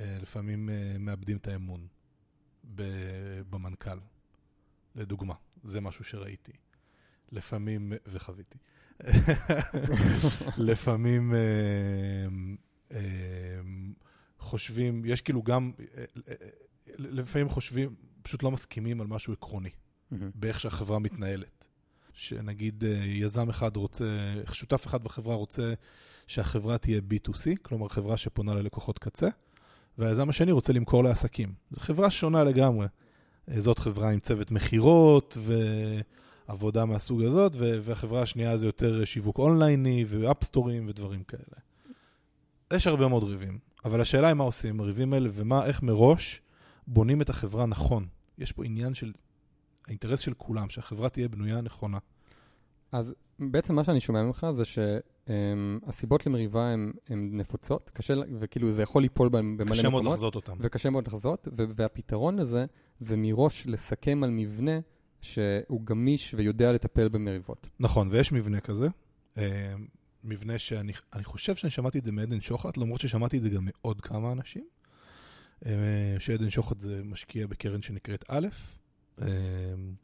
[0.00, 1.86] אה, לפעמים אה, מאבדים את האמון
[3.50, 3.98] במנכ"ל,
[4.94, 5.34] לדוגמה.
[5.64, 6.52] זה משהו שראיתי.
[7.32, 8.58] לפעמים, וחוויתי.
[10.58, 11.38] לפעמים אה,
[12.92, 13.00] אה,
[14.38, 16.04] חושבים, יש כאילו גם, אה,
[16.98, 19.70] לפעמים חושבים, פשוט לא מסכימים על משהו עקרוני.
[20.34, 21.68] באיך שהחברה מתנהלת.
[22.12, 24.04] שנגיד יזם אחד רוצה,
[24.52, 25.74] שותף אחד בחברה רוצה
[26.26, 29.28] שהחברה תהיה B2C, כלומר חברה שפונה ללקוחות קצה,
[29.98, 31.54] והיזם השני רוצה למכור לעסקים.
[31.70, 32.86] זו חברה שונה לגמרי.
[33.56, 35.36] זאת חברה עם צוות מכירות
[36.48, 41.42] ועבודה מהסוג הזאת, והחברה השנייה זה יותר שיווק אונלייני ואפסטורים ודברים כאלה.
[42.72, 46.42] יש הרבה מאוד ריבים, אבל השאלה היא מה עושים עם הריבים האלה ומה, איך מראש
[46.86, 48.06] בונים את החברה נכון.
[48.38, 49.12] יש פה עניין של
[49.86, 51.98] האינטרס של כולם, שהחברה תהיה בנויה נכונה.
[52.92, 59.02] אז בעצם מה שאני שומע ממך זה שהסיבות למריבה הן נפוצות, קשה, וכאילו זה יכול
[59.02, 60.56] ליפול בהן במלא קשה מאוד מקומות, לחזות אותם.
[60.60, 62.66] וקשה מאוד לחזות, והפתרון לזה
[63.00, 64.78] זה מראש לסכם על מבנה
[65.24, 67.66] שהוא גמיש ויודע לטפל במריבות.
[67.80, 68.88] נכון, ויש מבנה כזה.
[69.38, 69.74] אה,
[70.24, 73.64] מבנה שאני אני חושב שאני שמעתי את זה מעדן שוחט, למרות ששמעתי את זה גם
[73.64, 74.64] מעוד כמה אנשים.
[75.66, 75.72] אה,
[76.18, 78.48] שעדן שוחט זה משקיע בקרן שנקראת א'.
[79.22, 79.26] אה,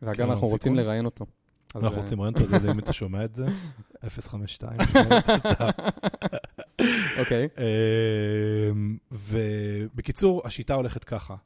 [0.02, 0.74] ואגב, אנחנו רוצים.
[0.74, 1.26] לראיין אותו.
[1.76, 3.46] אנחנו רוצים לראיין אותו, אז אם אתה שומע את זה,
[4.28, 4.78] 052.
[5.36, 5.68] סתם.
[7.20, 7.48] אוקיי.
[9.12, 11.36] ובקיצור, השיטה הולכת ככה.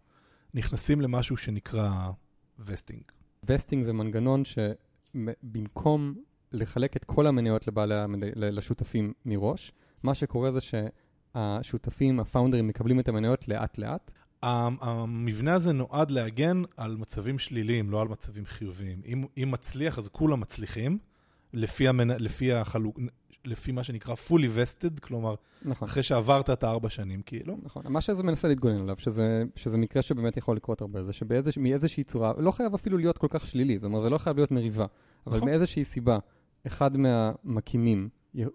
[0.55, 2.11] נכנסים למשהו שנקרא
[2.59, 3.03] וסטינג.
[3.47, 6.15] וסטינג זה מנגנון שבמקום
[6.53, 7.95] לחלק את כל המניות לבעלי
[8.37, 14.13] לשותפים מראש, מה שקורה זה שהשותפים, הפאונדרים, מקבלים את המניות לאט-לאט.
[14.43, 19.01] המ- המבנה הזה נועד להגן על מצבים שליליים, לא על מצבים חיוביים.
[19.07, 20.99] אם, אם מצליח, אז כולם מצליחים,
[21.53, 22.11] לפי, המנ...
[22.11, 22.99] לפי, החלוק...
[23.45, 25.89] לפי מה שנקרא fully vested, כלומר, נכון.
[25.89, 27.57] אחרי שעברת את הארבע שנים, כאילו.
[27.63, 27.83] נכון.
[27.89, 31.13] מה שזה מנסה להתגונן עליו, שזה, שזה מקרה שבאמת יכול לקרות הרבה, זה
[31.53, 34.51] שמאיזושהי צורה, לא חייב אפילו להיות כל כך שלילי, זאת אומרת, זה לא חייב להיות
[34.51, 34.87] מריבה,
[35.27, 35.49] אבל נכון.
[35.49, 36.19] מאיזושהי סיבה,
[36.67, 38.09] אחד מהמקימים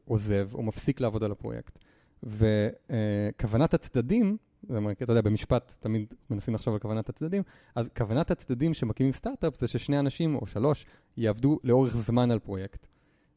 [0.05, 1.79] עוזב או מפסיק לעבוד על הפרויקט,
[2.23, 7.43] וכוונת הצדדים זאת אומרת, אתה יודע, במשפט תמיד מנסים לחשוב על כוונת הצדדים,
[7.75, 10.85] אז כוונת הצדדים שמקימים סטארט-אפ זה ששני אנשים או שלוש
[11.17, 12.87] יעבדו לאורך זמן על פרויקט.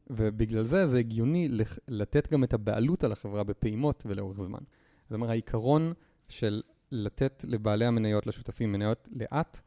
[0.09, 1.49] ובגלל זה זה הגיוני
[1.87, 4.59] לתת גם את הבעלות על החברה בפעימות ולאורך זמן.
[5.09, 5.93] זאת אומרת, העיקרון
[6.29, 6.61] של
[6.91, 9.61] לתת לבעלי המניות, לשותפים, מניות לאט,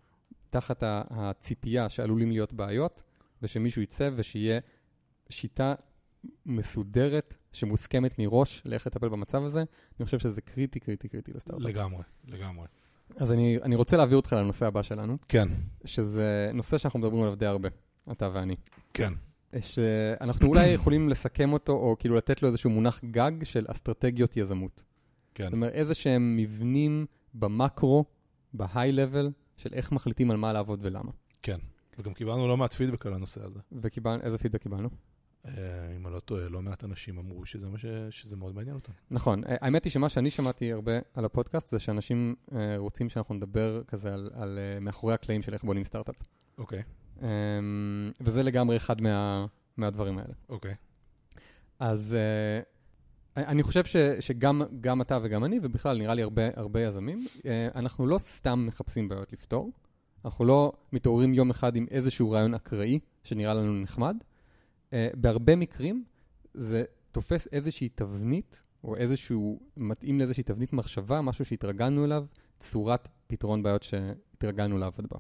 [0.50, 3.02] תחת הציפייה שעלולים להיות בעיות,
[3.42, 4.60] ושמישהו יצא ושיהיה
[5.30, 5.74] שיטה
[6.46, 9.64] מסודרת, שמוסכמת מראש לאיך לטפל במצב הזה,
[9.98, 11.66] אני חושב שזה קריטי, קריטי, קריטי לסטארט-אפ.
[11.66, 12.66] לגמרי, לגמרי.
[13.16, 15.48] אז אני, אני רוצה להעביר אותך לנושא הבא שלנו, כן,
[15.84, 17.68] שזה נושא שאנחנו מדברים עליו די הרבה,
[18.12, 18.56] אתה ואני.
[18.94, 19.12] כן.
[19.60, 24.84] שאנחנו אולי יכולים לסכם אותו, או כאילו לתת לו איזשהו מונח גג של אסטרטגיות יזמות.
[25.34, 25.44] כן.
[25.44, 28.04] זאת אומרת, איזה שהם מבנים במקרו,
[28.54, 31.10] בהיי-לבל, של איך מחליטים על מה לעבוד ולמה.
[31.42, 31.56] כן.
[31.98, 33.60] וגם קיבלנו לא מעט פידבק על הנושא הזה.
[33.72, 34.88] וקיבלנו, איזה פידבק קיבלנו?
[35.46, 35.52] אה,
[35.96, 37.86] אם אני לא טועה, לא מעט אנשים אמרו שזה מה ש...
[38.10, 38.92] שזה מאוד מעניין אותם.
[39.10, 43.34] נכון, אה, האמת היא שמה שאני שמעתי הרבה על הפודקאסט זה שאנשים אה, רוצים שאנחנו
[43.34, 46.16] נדבר כזה על, על מאחורי הקלעים של איך בונים סטארט-אפ.
[46.58, 46.84] אוקיי, אה,
[48.20, 50.34] וזה לגמרי אחד מה, מהדברים האלה.
[50.48, 50.74] אוקיי.
[51.78, 52.16] אז
[53.36, 57.26] uh, אני חושב ש, שגם גם אתה וגם אני, ובכלל נראה לי הרבה, הרבה יזמים,
[57.38, 57.42] uh,
[57.74, 59.72] אנחנו לא סתם מחפשים בעיות לפתור,
[60.24, 64.16] אנחנו לא מתעוררים יום אחד עם איזשהו רעיון אקראי שנראה לנו נחמד.
[64.90, 66.04] Uh, בהרבה מקרים
[66.54, 72.24] זה תופס איזושהי תבנית, או איזשהו, מתאים לאיזושהי תבנית מחשבה, משהו שהתרגלנו אליו,
[72.60, 75.18] צורת פתרון בעיות שהתרגלנו לעבוד בה.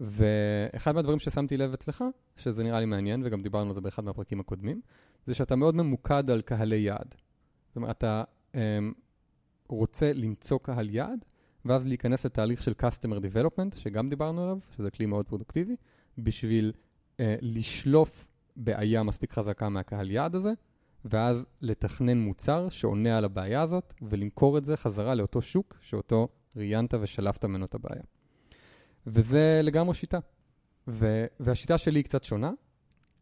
[0.00, 2.04] ואחד מהדברים ששמתי לב אצלך,
[2.36, 4.80] שזה נראה לי מעניין, וגם דיברנו על זה באחד מהפרקים הקודמים,
[5.26, 7.14] זה שאתה מאוד ממוקד על קהלי יעד.
[7.68, 8.56] זאת אומרת, אתה um,
[9.68, 11.24] רוצה למצוא קהל יעד,
[11.64, 15.76] ואז להיכנס לתהליך של Customer Development, שגם דיברנו עליו, שזה כלי מאוד פרודוקטיבי,
[16.18, 16.72] בשביל
[17.16, 20.52] uh, לשלוף בעיה מספיק חזקה מהקהל יעד הזה,
[21.04, 26.94] ואז לתכנן מוצר שעונה על הבעיה הזאת, ולמכור את זה חזרה לאותו שוק שאותו ראיינת
[27.00, 28.02] ושלפת ממנו את הבעיה.
[29.06, 30.18] וזה לגמרי שיטה.
[30.88, 32.50] ו- והשיטה שלי היא קצת שונה.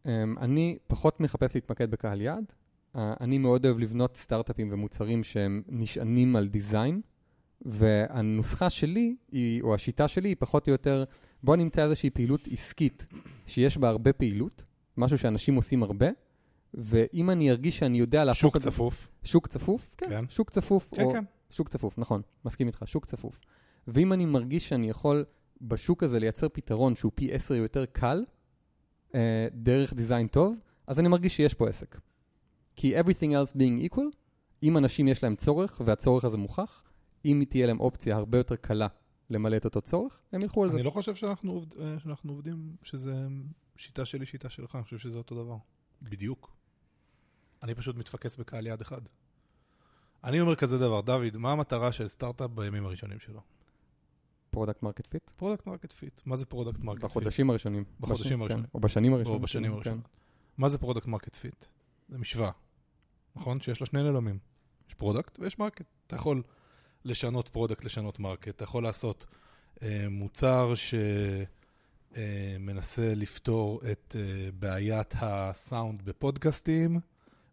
[0.07, 0.09] Um,
[0.41, 2.53] אני פחות מחפש להתמקד בקהל יעד.
[2.95, 7.01] אני מאוד אוהב לבנות סטארט-אפים ומוצרים שהם נשענים על דיזיין,
[7.63, 11.05] והנוסחה שלי, היא, או השיטה שלי, היא פחות או יותר,
[11.43, 13.07] בוא נמצא איזושהי פעילות עסקית
[13.47, 14.63] שיש בה הרבה פעילות,
[14.97, 16.07] משהו שאנשים עושים הרבה,
[16.75, 18.71] ואם אני ארגיש שאני יודע להפוך שוק את זה...
[18.71, 19.11] צפוף.
[19.23, 20.25] שוק צפוף, כן, כן.
[20.29, 21.25] שוק צפוף, כן, או כן.
[21.51, 23.39] שוק צפוף, נכון, מסכים איתך, שוק צפוף.
[23.89, 25.25] ואם אני מרגיש שאני יכול
[25.61, 28.25] בשוק הזה לייצר פתרון שהוא פי עשר יותר קל,
[29.15, 30.55] אה, דרך דיזיין טוב,
[30.87, 32.01] אז אני מרגיש שיש פה עסק.
[32.77, 34.17] כי everything else being equal,
[34.63, 36.83] אם אנשים יש להם צורך, והצורך הזה מוכח,
[37.25, 38.87] אם תהיה להם אופציה הרבה יותר קלה
[39.31, 40.77] למלא את אותו צורך, הם ילכו על זה.
[40.77, 43.27] אני לא חושב שאנחנו, עובד, אה, שאנחנו עובדים, שזה
[43.77, 45.57] שיטה שלי, שיטה שלך, אני חושב שזה אותו דבר.
[46.03, 46.57] בדיוק.
[47.63, 49.01] אני פשוט מתפקס בקהל יעד אחד.
[50.25, 53.41] אני אומר כזה דבר, דוד, מה המטרה של סטארט-אפ בימים הראשונים שלו?
[54.51, 55.31] product market fit?
[55.37, 56.21] product market fit.
[56.27, 57.11] מה זה product market fit?
[57.11, 57.85] בחודשים הראשונים.
[58.01, 58.65] בחודשים בשנים- הראשונים.
[58.65, 59.37] כן, או בשנים הראשונות.
[59.39, 59.75] או בשנים כן.
[59.77, 60.09] הראשונות.
[60.59, 61.65] מה זה product market fit?
[62.09, 62.51] זה משוואה,
[63.37, 63.61] נכון?
[63.61, 64.39] שיש לה שני נעלמים.
[64.89, 65.85] יש product ויש market.
[66.07, 66.43] אתה יכול
[67.05, 68.49] לשנות product, לשנות market.
[68.49, 69.27] אתה יכול לעשות
[69.83, 70.73] אה, מוצר
[72.15, 77.01] שמנסה לפתור את אה, בעיית הסאונד בפודקאסטים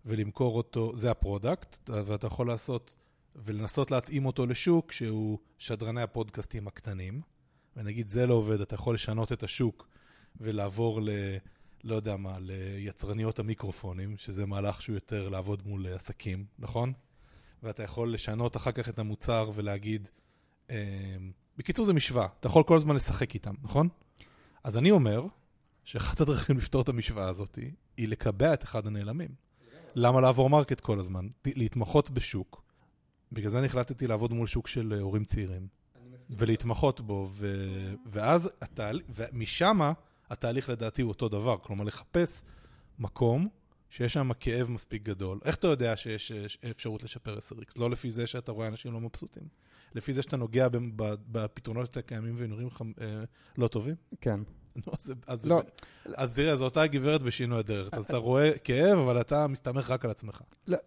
[0.06, 2.96] ולמכור אותו, זה ה product, ואתה יכול לעשות
[3.36, 7.22] ולנסות להתאים אותו לשוק שהוא שדרני הפודקאסטים הקטנים.
[7.76, 9.88] ונגיד זה לא עובד, אתה יכול לשנות את השוק
[10.38, 11.10] ולעבור ל...
[11.84, 16.94] לא יודע מה, ליצרניות המיקרופונים, שזה מהלך שהוא יותר לעבוד מול עסקים, נכון?
[17.64, 20.08] ואתה יכול לשנות אחר כך את המוצר ולהגיד,
[20.70, 21.16] אה,
[21.58, 23.90] בקיצור זה משוואה, אתה יכול כל הזמן לשחק איתם, נכון?
[24.64, 25.26] אז אני אומר
[25.84, 27.60] שאחת הדרכים לפתור את המשוואה הזאת
[27.98, 29.30] היא לקבע את אחד הנעלמים.
[29.96, 31.28] למה לעבור market כל הזמן?
[31.46, 32.65] להתמחות בשוק.
[33.36, 35.68] בגלל זה אני החלטתי לעבוד מול שוק של אה, הורים צעירים.
[36.30, 37.56] ולהתמחות בו, ו...
[38.06, 39.02] ואז התהל...
[39.10, 39.92] ומשם
[40.30, 42.44] התהליך לדעתי הוא אותו דבר, כלומר לחפש
[43.00, 43.48] מקום
[43.90, 45.40] שיש שם כאב מספיק גדול.
[45.46, 46.32] איך אתה יודע שיש
[46.72, 47.80] אפשרות לשפר 10x?
[47.80, 49.44] לא לפי זה שאתה רואה אנשים לא מבסוטים.
[49.96, 50.68] לפי זה שאתה נוגע
[51.32, 53.24] בפתרונות הקיימים ונראים לך אה,
[53.58, 53.96] לא טובים?
[54.22, 54.40] כן.
[54.76, 54.94] נו,
[55.28, 55.62] אז, לא.
[56.16, 57.90] אז תראה, זו אותה גברת בשינוי הדרך.
[57.94, 60.42] אז אתה רואה כאב, אבל אתה מסתמך רק על עצמך.
[60.68, 60.78] לא,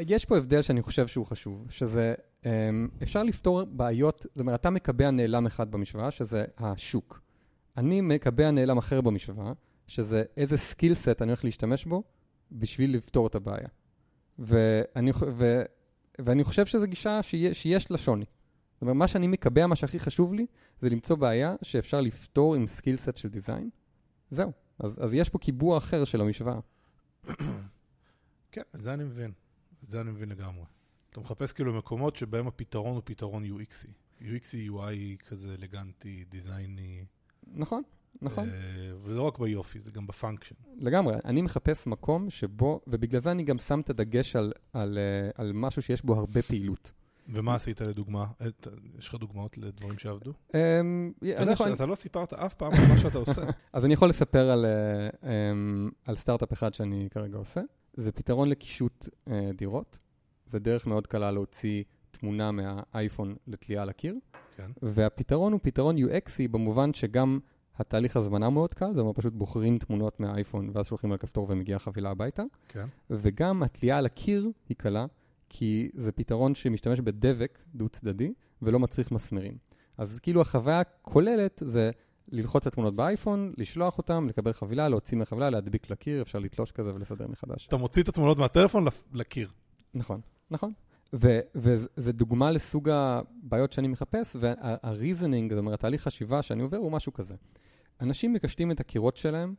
[0.00, 2.14] יש פה הבדל שאני חושב שהוא חשוב, שזה,
[2.46, 7.20] אמ, אפשר לפתור בעיות, זאת אומרת, אתה מקבע נעלם אחד במשוואה, שזה השוק.
[7.76, 9.52] אני מקבע נעלם אחר במשוואה,
[9.86, 12.02] שזה איזה skill set אני הולך להשתמש בו
[12.52, 13.68] בשביל לפתור את הבעיה.
[14.38, 15.62] ואני, ו,
[16.18, 18.24] ואני חושב שזו גישה שיש, שיש לה שוני.
[18.84, 20.46] אומרת, מה שאני מקבע, מה שהכי חשוב לי,
[20.80, 23.70] זה למצוא בעיה שאפשר לפתור עם skill set של design.
[24.30, 24.52] זהו.
[24.78, 26.58] אז, אז יש פה קיבוע אחר של המשוואה.
[28.52, 29.32] כן, את זה אני מבין.
[29.84, 30.64] את זה אני מבין לגמרי.
[31.10, 33.88] אתה מחפש כאילו מקומות שבהם הפתרון הוא פתרון UX־י.
[34.20, 37.04] UX־י, UI כזה אלגנטי, design־י.
[37.46, 37.82] נכון,
[38.22, 38.48] נכון.
[38.48, 38.54] אה,
[39.02, 40.54] וזה לא רק ביופי, זה גם ב function.
[40.76, 41.16] לגמרי.
[41.24, 45.52] אני מחפש מקום שבו, ובגלל זה אני גם שם את הדגש על, על, אה, על
[45.52, 46.92] משהו שיש בו הרבה פעילות.
[47.28, 48.24] ומה עשית לדוגמה?
[48.46, 50.32] את- יש לך דוגמאות לדברים שעבדו?
[50.54, 51.12] אמ,
[51.74, 53.42] אתה לא סיפרת אף פעם על מה שאתה עושה.
[53.72, 55.08] אז אני יכול לספר על, אה,
[55.52, 57.60] אמ, על סטארט-אפ אחד שאני כרגע עושה.
[57.94, 59.98] זה פתרון לקישוט אה, דירות.
[60.46, 64.14] זה דרך מאוד קלה להוציא תמונה מהאייפון לתלייה על הקיר.
[64.56, 64.70] כן.
[64.82, 67.38] והפתרון הוא פתרון UXי במובן שגם
[67.78, 71.78] התהליך הזמנה מאוד קל, זה אומר פשוט בוחרים תמונות מהאייפון ואז שולחים על כפתור ומגיעה
[71.78, 72.42] חבילה הביתה.
[72.68, 72.86] כן.
[73.10, 75.06] וגם התלייה על הקיר היא קלה,
[75.56, 79.58] כי זה פתרון שמשתמש בדבק דו-צדדי ולא מצריך מסמרים.
[79.98, 81.90] אז כאילו החוויה הכוללת זה
[82.28, 86.94] ללחוץ את התמונות באייפון, לשלוח אותם, לקבל חבילה, להוציא מהחבילה, להדביק לקיר, אפשר לתלוש כזה
[86.94, 87.66] ולסדר מחדש.
[87.66, 89.50] אתה מוציא את התמונות מהטלפון לפ- לקיר.
[89.94, 90.72] נכון, נכון.
[91.54, 97.12] וזה דוגמה לסוג הבעיות שאני מחפש, וה-reasoning, זאת אומרת, התהליך חשיבה שאני עובר הוא משהו
[97.12, 97.34] כזה.
[98.00, 99.54] אנשים מקשטים את הקירות שלהם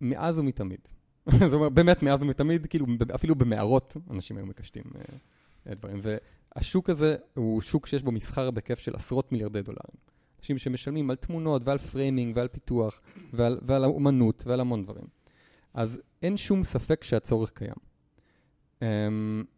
[0.00, 0.80] מאז ומתמיד.
[1.50, 5.00] זאת אומרת, באמת מאז ומתמיד, כאילו, אפילו במערות אנשים היו מקשטים אה,
[5.66, 6.00] דברים.
[6.02, 10.04] והשוק הזה הוא שוק שיש בו מסחר בהיקף של עשרות מיליארדי דולרים.
[10.38, 13.00] אנשים שמשלמים על תמונות ועל framing ועל פיתוח
[13.32, 15.04] ועל, ועל האומנות ועל המון דברים.
[15.74, 17.74] אז אין שום ספק שהצורך קיים.
[18.80, 18.84] Um,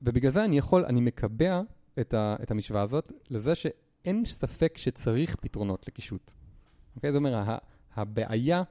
[0.02, 1.62] ובגלל זה אני יכול, אני מקבע
[2.00, 6.32] את, ה, את המשוואה הזאת לזה שאין ספק שצריך פתרונות לקישוט.
[6.96, 7.12] אוקיי?
[7.12, 7.62] זאת אומרת,
[7.94, 8.62] הבעיה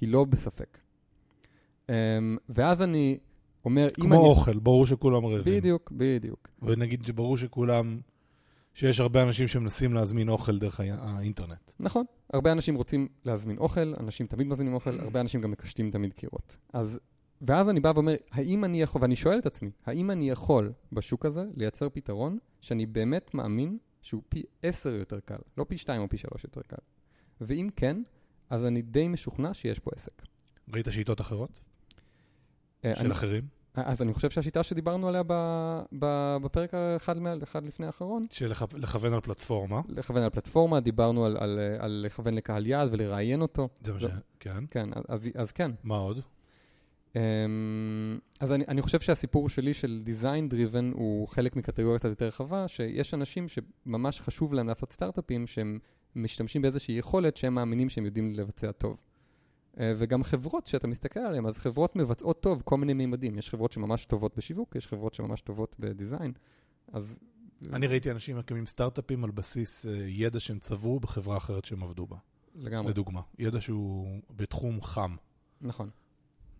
[0.00, 0.78] היא לא בספק.
[1.86, 1.92] Um,
[2.48, 3.18] ואז אני
[3.64, 4.22] אומר, אם כמו אני...
[4.24, 5.58] אוכל, ברור שכולם רעבים.
[5.58, 6.48] בדיוק, בדיוק.
[6.62, 8.00] ונגיד שברור שכולם,
[8.74, 11.72] שיש הרבה אנשים שמנסים להזמין אוכל דרך האי- האינטרנט.
[11.80, 16.12] נכון, הרבה אנשים רוצים להזמין אוכל, אנשים תמיד מזמינים אוכל, הרבה אנשים גם מקשטים תמיד
[16.12, 16.56] קירות.
[16.72, 16.98] אז,
[17.42, 21.26] ואז אני בא ואומר, האם אני יכול, ואני שואל את עצמי, האם אני יכול בשוק
[21.26, 26.08] הזה לייצר פתרון שאני באמת מאמין שהוא פי עשר יותר קל, לא פי שתיים או
[26.08, 26.76] פי שלוש יותר קל.
[27.40, 28.02] ואם כן,
[28.50, 30.22] אז אני די משוכנע שיש פה עסק.
[30.74, 31.60] ראית שיטות אחרות?
[32.84, 33.42] אה, של אני- אחרים?
[33.74, 35.32] אז אני חושב שהשיטה שדיברנו עליה ב,
[35.98, 39.80] ב, בפרק האחד, מעל- אחד לפני האחרון, של לכ- לכוון על פלטפורמה.
[39.88, 43.68] לכוון על פלטפורמה, דיברנו על, על, על לכוון לקהל יעד ולראיין אותו.
[43.82, 44.02] זה מה ש...
[44.02, 44.08] לא.
[44.40, 44.64] כן.
[44.70, 45.70] כן, אז, אז כן.
[45.84, 46.20] מה עוד?
[47.12, 47.16] Um,
[48.40, 52.68] אז אני, אני חושב שהסיפור שלי של design driven הוא חלק מקטגוריה קצת יותר רחבה,
[52.68, 55.78] שיש אנשים שממש חשוב להם לעשות סטארט-אפים שהם
[56.16, 58.96] משתמשים באיזושהי יכולת שהם מאמינים שהם יודעים לבצע טוב.
[59.72, 63.38] Uh, וגם חברות שאתה מסתכל עליהן, אז חברות מבצעות טוב כל מיני מימדים.
[63.38, 66.32] יש חברות שממש טובות בשיווק, יש חברות שממש טובות בדיזיין.
[66.92, 67.18] אז...
[67.72, 72.06] אני ראיתי אנשים מקימים סטארט-אפים על בסיס אה, ידע שהם צברו בחברה אחרת שהם עבדו
[72.06, 72.16] בה.
[72.54, 73.20] לגמרי, לדוגמה.
[73.38, 75.16] ידע שהוא בתחום חם.
[75.60, 75.90] נכון.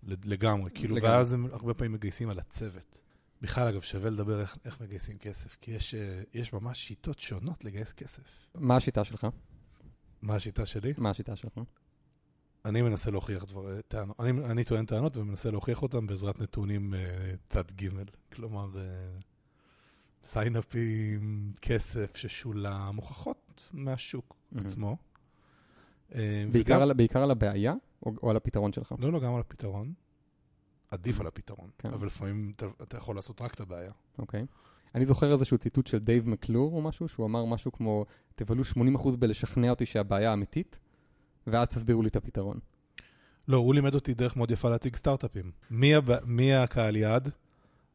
[0.03, 1.13] לגמרי, כאילו, לגמרי.
[1.13, 3.03] ואז הם הרבה פעמים מגייסים על הצוות.
[3.41, 7.65] בכלל, אגב, שווה לדבר איך, איך מגייסים כסף, כי יש, אה, יש ממש שיטות שונות
[7.65, 8.49] לגייס כסף.
[8.55, 9.27] מה השיטה שלך?
[10.23, 10.93] מה השיטה שלי?
[10.99, 11.61] מה השיטה שלך?
[12.65, 17.01] אני מנסה להוכיח דברי, טענות, אני, אני טוען טענות ומנסה להוכיח אותם בעזרת נתונים אה,
[17.49, 17.89] צד ג',
[18.33, 18.83] כלומר, אה,
[20.23, 24.67] signup־ים, כסף ששולם, הוכחות מהשוק מהמם.
[24.67, 24.97] עצמו.
[26.15, 27.75] אה, בעיקר, וגם- על, בעיקר על הבעיה
[28.07, 28.95] או, או על הפתרון שלך?
[28.99, 29.93] לא, לא, גם על הפתרון.
[30.91, 31.93] עדיף על הפתרון, כן.
[31.93, 33.93] אבל לפעמים אתה, אתה יכול לעשות רק את הבעיה.
[34.19, 34.47] אוקיי.
[34.95, 39.17] אני זוכר איזשהו ציטוט של דייב מקלור או משהו, שהוא אמר משהו כמו, תבלו 80%
[39.19, 40.79] בלשכנע אותי שהבעיה אמיתית,
[41.47, 42.59] ואז תסבירו לי את הפתרון.
[43.49, 45.53] לא, הוא לימד אותי דרך מאוד יפה להציג סטארט-אפים.
[45.71, 46.25] מי, הב...
[46.25, 47.31] מי הקהל יעד?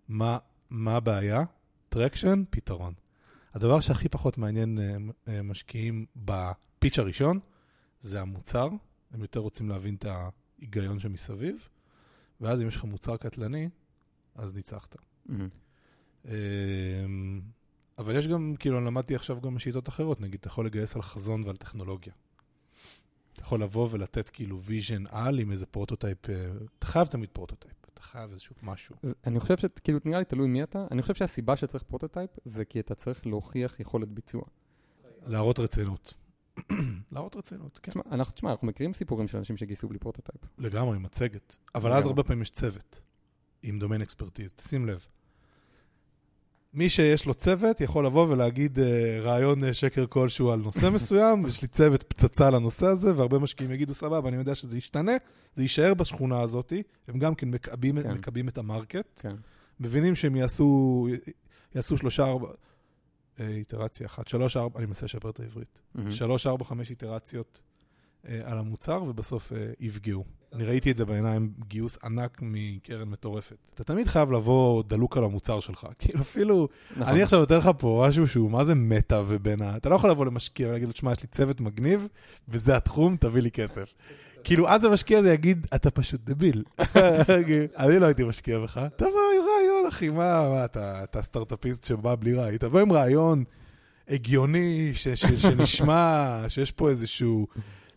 [0.07, 0.37] מה,
[0.69, 1.43] מה הבעיה?
[1.89, 2.43] traction?
[2.49, 2.93] פתרון.
[3.53, 4.95] הדבר שהכי פחות מעניין אה,
[5.33, 7.39] אה, משקיעים ב pitch הראשון,
[7.99, 8.69] זה המוצר.
[9.11, 11.69] הם יותר רוצים להבין את ההיגיון שמסביב,
[12.41, 13.69] ואז אם יש לך מוצר קטלני,
[14.35, 14.95] אז ניצחת.
[16.25, 17.41] אמ,
[17.97, 21.43] אבל יש גם, כאילו, למדתי עכשיו גם שיטות אחרות, נגיד, אתה יכול לגייס על חזון
[21.43, 22.13] ועל טכנולוגיה.
[23.37, 26.35] אתה יכול לבוא ולתת כאילו vision על עם איזה prototype, אה,
[26.79, 28.95] אתה חייב תמיד prototype, אתה חייב איזשהו משהו.
[29.27, 32.79] אני חושב שכאילו, נראה לי תלוי מי אתה, אני חושב שהסיבה שצריך prototype, זה כי
[32.79, 34.41] אתה צריך להוכיח יכולת ביצוע.
[35.25, 36.13] להראות רצינות.
[37.11, 37.91] להראות רצינות, כן.
[37.91, 40.41] תשמע, אנחנו, תשמע, אנחנו מכירים סיפורים של אנשים שגייסו בלי prototype.
[40.57, 41.55] לגמרי, מצגת.
[41.75, 42.05] אבל אז.
[42.05, 43.01] הרבה פעמים יש צוות,
[43.63, 45.05] עם דומיין אקספרטיז, תשים לב.
[46.73, 51.45] מי שיש לו צוות יכול לבוא ולהגיד אה, רעיון אה, שקר כלשהו על נושא מסוים,
[51.45, 55.11] יש לי צוות פצצה לנושא הזה, והרבה משקיעים יגידו, סבבה, אני יודע שזה ישתנה,
[55.55, 56.73] זה יישאר בשכונה הזאת,
[57.07, 58.11] הם גם כן מקבים, כן.
[58.11, 59.35] מקבים את המרקט, כן.
[59.79, 61.07] מבינים שהם יעשו,
[61.75, 62.47] יעשו שלושה, ארבע,
[63.39, 65.81] אה, איטרציה אחת, שלוש, ארבע, אני מנסה לשפר את העברית.
[66.09, 67.61] שלוש, ארבע, חמש איטרציות
[68.27, 70.23] אה, על המוצר, ובסוף אה, יפגעו.
[70.53, 73.71] אני ראיתי את זה בעיניים, גיוס ענק מקרן מטורפת.
[73.73, 75.87] אתה תמיד חייב לבוא דלוק על המוצר שלך.
[75.99, 77.13] כאילו אפילו, נכון.
[77.13, 79.77] אני עכשיו נותן לך פה משהו שהוא מה זה מטא ובין ה...
[79.77, 82.07] אתה לא יכול לבוא למשקיע ולהגיד לו, תשמע, יש לי צוות מגניב,
[82.47, 83.95] וזה התחום, תביא לי כסף.
[84.43, 86.63] כאילו, אז המשקיע הזה יגיד, אתה פשוט דביל.
[87.79, 88.81] אני לא הייתי משקיע בך.
[88.95, 92.57] תבוא עם רעיון, אחי, מה, מה, אתה, אתה סטארט-אפיסט שבא בלי רעיון.
[92.57, 93.43] תבוא עם רעיון
[94.09, 97.47] הגיוני, ש, ש, שנשמע, שיש פה איזשהו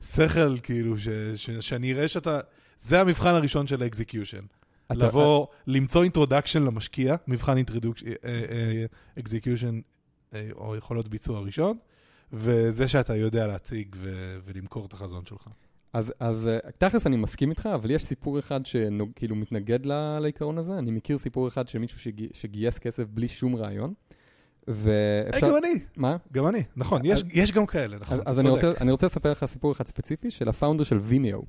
[0.02, 2.40] שכל, כאילו, ש, ש, שאני אראה שאתה...
[2.78, 4.44] זה המבחן הראשון של ה execution.
[4.86, 7.56] אתה- לבוא, למצוא introduction למשקיע, מבחן
[9.18, 9.80] execution
[10.54, 11.76] או יכולות ביצוע ראשון,
[12.32, 15.48] וזה שאתה יודע להציג ו- ולמכור את החזון שלך.
[15.92, 20.58] אז, אז אה, תכלס אני מסכים איתך, אבל יש סיפור אחד שכאילו מתנגד ל- לעיקרון
[20.58, 20.78] הזה.
[20.78, 23.94] אני מכיר סיפור אחד של מישהו שגי, שגייס כסף בלי שום רעיון.
[24.68, 25.48] ואפשר...
[25.48, 26.16] גם אני, מה?
[26.32, 28.48] גם אני, נכון, יש- יש גם כאלה, נכון, אז, אתה אז אני.
[28.48, 31.40] רוצה, אני רוצה לספר לך סיפור אחד ספציפי של ה founder של Vimeo,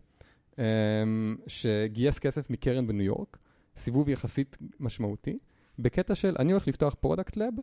[1.47, 3.37] שגייס כסף מקרן בניו יורק,
[3.77, 5.37] סיבוב יחסית משמעותי,
[5.79, 7.53] בקטע של אני הולך לפתוח product lab,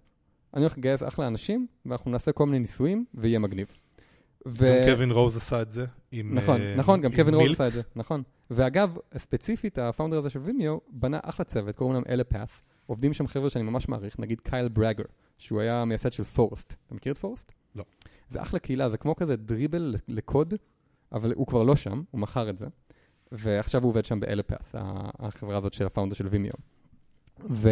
[0.55, 3.69] אני הולך לגייס אחלה אנשים, ואנחנו נעשה כל מיני ניסויים, ויהיה מגניב.
[4.49, 4.67] ו...
[4.87, 5.87] גם קווין רוז עשה את זה.
[6.13, 7.51] עם, נכון, אה, נכון, גם קווין רוז.
[7.53, 8.23] עשה את זה, נכון.
[8.51, 12.49] ואגב, ספציפית, ה founder הזה של Vimeo בנה אחלה צוות, קוראים להם Elepath,
[12.89, 15.05] עובדים שם חבר'ה שאני ממש מעריך, נגיד קייל בראגר,
[15.39, 16.75] שהוא היה מייסד של Forrst.
[16.87, 17.53] אתה מכיר את Forrst?
[17.75, 17.85] לא.
[18.31, 20.55] זה אחלה קהילה, זה כמו כזה Dribbble לקוד,
[21.13, 22.67] אבל הוא כבר לא שם, הוא מכר את זה.
[23.33, 24.75] ועכשיו הוא עובד שם ב Elepath,
[25.19, 26.53] החברה הזאת של ה founder של Vimeo.
[27.51, 27.69] ו...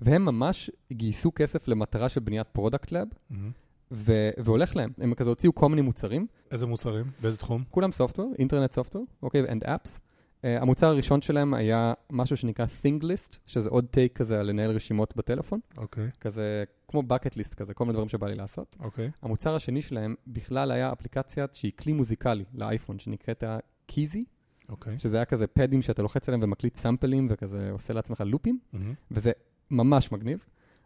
[0.00, 3.50] והם ממש גייסו כסף למטרה של בניית product מהמם.
[3.90, 4.12] ו...
[4.38, 4.90] והולך להם.
[4.98, 7.04] הם כזה הוציאו כל מיני מוצרים, איזה מוצרים?
[7.22, 7.64] באיזה תחום?
[7.70, 9.98] כולם software, internet software, אוקיי, and apps.
[10.36, 14.70] אה, המוצר הראשון שלהם היה משהו שנקרא Thing List, שזה עוד take כזה על לנהל
[14.70, 18.76] רשימות בטלפון, אוקיי, כזה כמו bucket list כזה, כל מיני דברים שבא לי לעשות.
[18.80, 19.10] אוקיי.
[19.22, 23.44] המוצר השני שלהם בכלל היה אפליקציה שהיא כלי מוזיקלי לאייפון, שנקראת
[23.86, 24.24] קיזי,
[24.68, 24.98] אוקיי.
[24.98, 28.94] שזה היה כזה פדים שאתה לוחץ עליהם ומקליט סאמפלים וכזה עושה לעצמך לופים, מהמם.
[29.10, 29.32] וזה
[29.70, 30.44] ממש מגניב.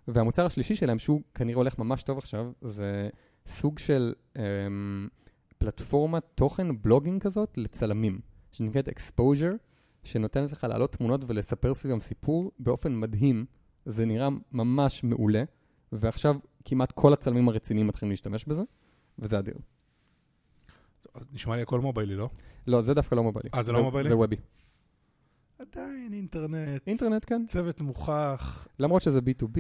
[0.09, 3.09] והמוצר השלישי שלהם, שהוא כנראה הולך ממש טוב עכשיו, זה
[3.47, 5.09] סוג של אמ,
[5.59, 8.21] פלטפורמת תוכן בלוגינג כזאת לצלמים,
[8.53, 9.57] שנקראת exposure,
[10.05, 13.47] שנותנת לך להעלות תמונות ולספר סביבם סיפור באופן מדהים.
[13.87, 15.45] זה נראה ממש מעולה,
[15.93, 18.63] ועכשיו כמעט כל הצלמים הרציניים מתחילים להשתמש בזה,
[19.19, 19.55] וזה אדיר.
[21.15, 22.31] אז נשמע לי הכל מוביילי, לא?
[22.67, 23.49] לא, זה דווקא לא מוביילי.
[23.55, 24.09] אה, זה לא מוביילי?
[24.09, 24.37] זה וובי.
[25.59, 26.83] עדיין אינטרנט.
[26.87, 27.47] אינטרנט, כן.
[27.47, 28.69] צוות מוכח.
[28.79, 29.59] למרות שזה B2B,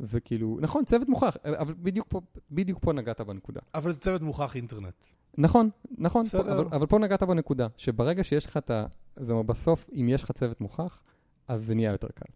[0.00, 3.60] וכאילו, נכון, צוות מוכח, אבל בדיוק פה, בדיוק פה נגעת בנקודה.
[3.74, 5.06] אבל זה צוות מוכח אינטרנט.
[5.40, 6.40] נכון, נכון, פה.
[6.40, 8.86] אבל, אבל פה נגעת בנקודה, שברגע שיש לך את ה...
[9.16, 11.02] זאת אומרת, בסוף, אם יש לך צוות מוכח,
[11.48, 12.32] אז זה נהיה יותר קל.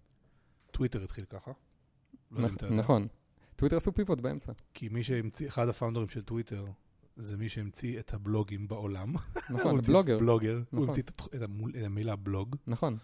[0.70, 1.50] טוויטר התחיל ככה.
[2.32, 2.48] לא.
[2.70, 3.06] נכון.
[3.56, 4.52] טוויטר עשו pivot באמצע.
[4.74, 6.64] כי מי שהמציא, אחד ה founder ים של טוויטר,
[7.16, 9.14] זה מי שהמציא את הבלוגים בעולם.
[9.50, 10.54] נכון, Blogger, Blogger.
[10.54, 10.88] הוא נכון.
[10.88, 11.42] המציא את
[11.84, 12.56] המילה בלוג.
[12.66, 12.98] נכון.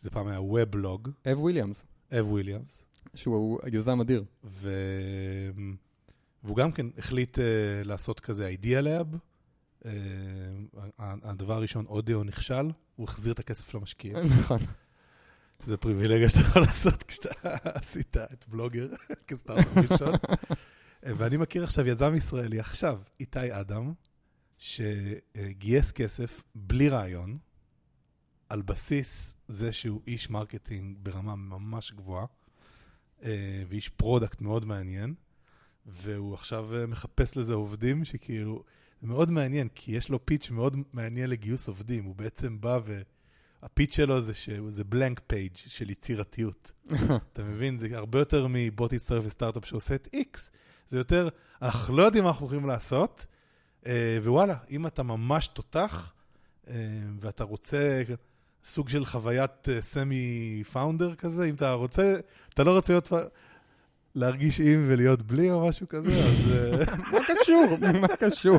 [0.00, 1.08] זה פעם היה weblog.
[1.32, 2.84] אב וויליאמס, אב וויליאמס.
[3.14, 4.24] שהוא יזם אדיר.
[4.44, 5.76] והוא
[6.56, 7.40] גם כן החליט אה,
[7.84, 9.14] לעשות כזה idea lab.
[9.14, 9.18] אה,
[10.98, 14.18] הדבר הראשון, אודיו נכשל, הוא החזיר את הכסף למשקיע.
[14.40, 14.58] נכון.
[15.62, 17.28] שזה פריבילגיה שאתה יכול לעשות כשאתה
[17.78, 18.88] עשית את Blogger
[19.26, 20.14] כסטארט-אפ ראשון.
[21.02, 23.92] ואני מכיר עכשיו יזם ישראלי, עכשיו, איתי אדם,
[24.58, 27.38] שגייס כסף בלי רעיון,
[28.48, 32.26] על בסיס זה שהוא איש marketing ברמה ממש גבוהה,
[33.22, 35.14] אה, ואיש product מאוד מעניין,
[35.86, 38.64] והוא עכשיו אה, מחפש לזה עובדים שכאילו,
[39.00, 43.02] זה מאוד מעניין, כי יש לו pitch מאוד מעניין לגיוס עובדים, הוא בעצם בא ו...
[43.62, 46.72] ה pitch שלו זה שזה blank page של יצירתיות.
[47.32, 47.78] אתה מבין?
[47.78, 50.38] זה הרבה יותר מבוא תצטרף לסטארט-אפ שעושה את X,
[50.88, 51.28] זה יותר,
[51.62, 53.26] אנחנו לא יודעים מה אנחנו הולכים לעשות,
[53.86, 56.12] אה, ווואלה, אם אתה ממש תותח,
[56.68, 56.74] אה,
[57.20, 58.02] ואתה רוצה
[58.64, 62.14] סוג של חוויית semi founder כזה, אם אתה רוצה,
[62.54, 63.12] אתה לא רוצה להיות,
[64.14, 67.78] להרגיש עם ולהיות בלי או משהו כזה, אז אה, מה קשור?
[68.00, 68.58] מה קשור?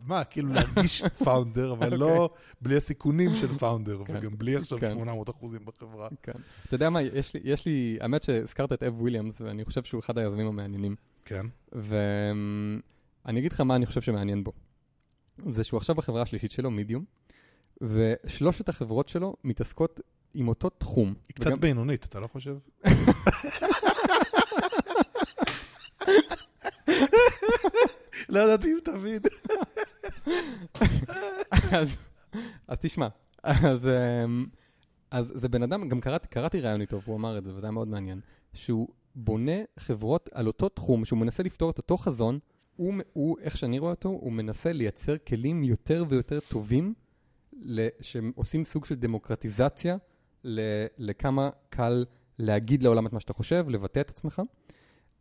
[0.00, 4.92] מה, כאילו להרגיש founder, אבל לא בלי הסיכונים של founder, כן, וגם בלי עכשיו כן.
[4.92, 6.08] 800 אחוזים בחברה.
[6.22, 6.32] כן.
[6.66, 7.02] אתה יודע מה,
[7.44, 10.94] יש לי, האמת שהזכרת את אב וויליאמס, ואני חושב שהוא אחד היזמים המעניינים.
[11.24, 11.46] כן.
[11.72, 14.52] ואני אגיד לך מה אני חושב שמעניין בו.
[15.48, 17.04] זה שהוא עכשיו בחברה השלישית שלו, מידיום,
[17.80, 20.00] ושלושת החברות שלו מתעסקות
[20.36, 21.14] עם אותו תחום.
[21.28, 22.56] היא קצת וגם- בינונית, אתה לא חושב?
[28.28, 29.22] לא ידעתי אם תבין.
[31.72, 31.96] אז,
[32.80, 33.08] תשמע,
[33.42, 34.46] אז, אמ,
[35.10, 37.70] אז זה בן אדם, גם קראתי, קראתי ראיון איתו, והוא אמר את זה, וזה היה
[37.70, 38.20] מאוד מעניין,
[38.52, 42.38] שהוא בונה חברות על אותו תחום, שהוא מנסה לפתור את אותו חזון
[42.76, 46.94] הוא, הוא, איך שאני רואה אותו, הוא מנסה לייצר כלים יותר ויותר טובים,
[48.00, 49.96] שעושים סוג של דמוקרטיזציה
[50.46, 50.60] ל-
[50.98, 52.04] לכמה קל
[52.38, 54.42] להגיד לעולם את מה שאתה חושב, לבטא את עצמך.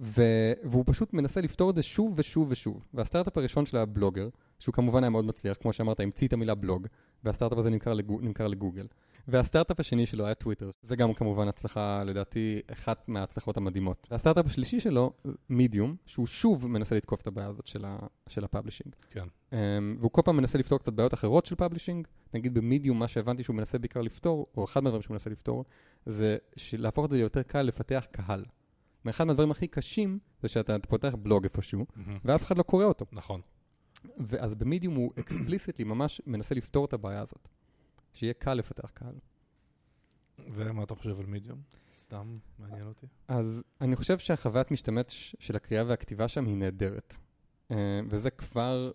[0.02, 2.86] ו- והוא פשוט מנסה לפתור את זה שוב ושוב ושוב.
[2.94, 6.56] והסטארט-אפ הראשון של ה Blogger, שהוא כמובן היה מאוד מצליח, כמו שאמרת, המציא את המילה
[6.56, 6.88] בלוג,
[7.24, 8.88] והסטארט-אפ הזה נמכר, לגו- נמכר לגוגל.
[9.28, 14.08] והסטארט-אפ השני שלו היה טוויטר, זה גם כמובן הצלחה, לדעתי, אחת מההצלחות המדהימות.
[14.12, 15.12] והסטארט-אפ השלישי שלו,
[15.50, 17.98] מידיום, שהוא שוב מנסה לתקוף את הבעיה הזאת של, ה-
[18.28, 18.96] של ה publishing.
[19.10, 19.26] כן.
[19.56, 19.58] אמ,
[20.00, 22.08] והוא כל פעם מנסה לפתור קצת בעיות אחרות של publishing.
[22.34, 25.66] נגיד במדיום, מה שהבנתי שהוא מנסה בעיקר לפתור, או אחד מהדברים שהוא מנסה לפתור,
[26.06, 26.38] זה
[26.78, 28.46] להפוך את זה ליותר קל לפתח קהל.
[29.06, 32.18] ואחד מהדברים הכי קשים, זה שאתה פותח בלוג איפשהו, מהמם.
[32.26, 33.06] ואף אחד לא קורא אותו.
[33.12, 33.42] נכון.
[34.18, 37.48] ואז במדיום הוא אקספליסיטלי ממש מנסה לפתור את הבעיה הזאת.
[38.14, 39.16] שיהיה קל לפתח קהל.
[40.40, 41.60] ומה אתה חושב על מידיום?
[41.98, 43.06] סתם מעניין אותי.
[43.28, 47.16] אז אני חושב שהחוויית משתמש של הקריאה והכתיבה שם היא נהדרת.
[47.72, 48.92] אה, וזה כבר,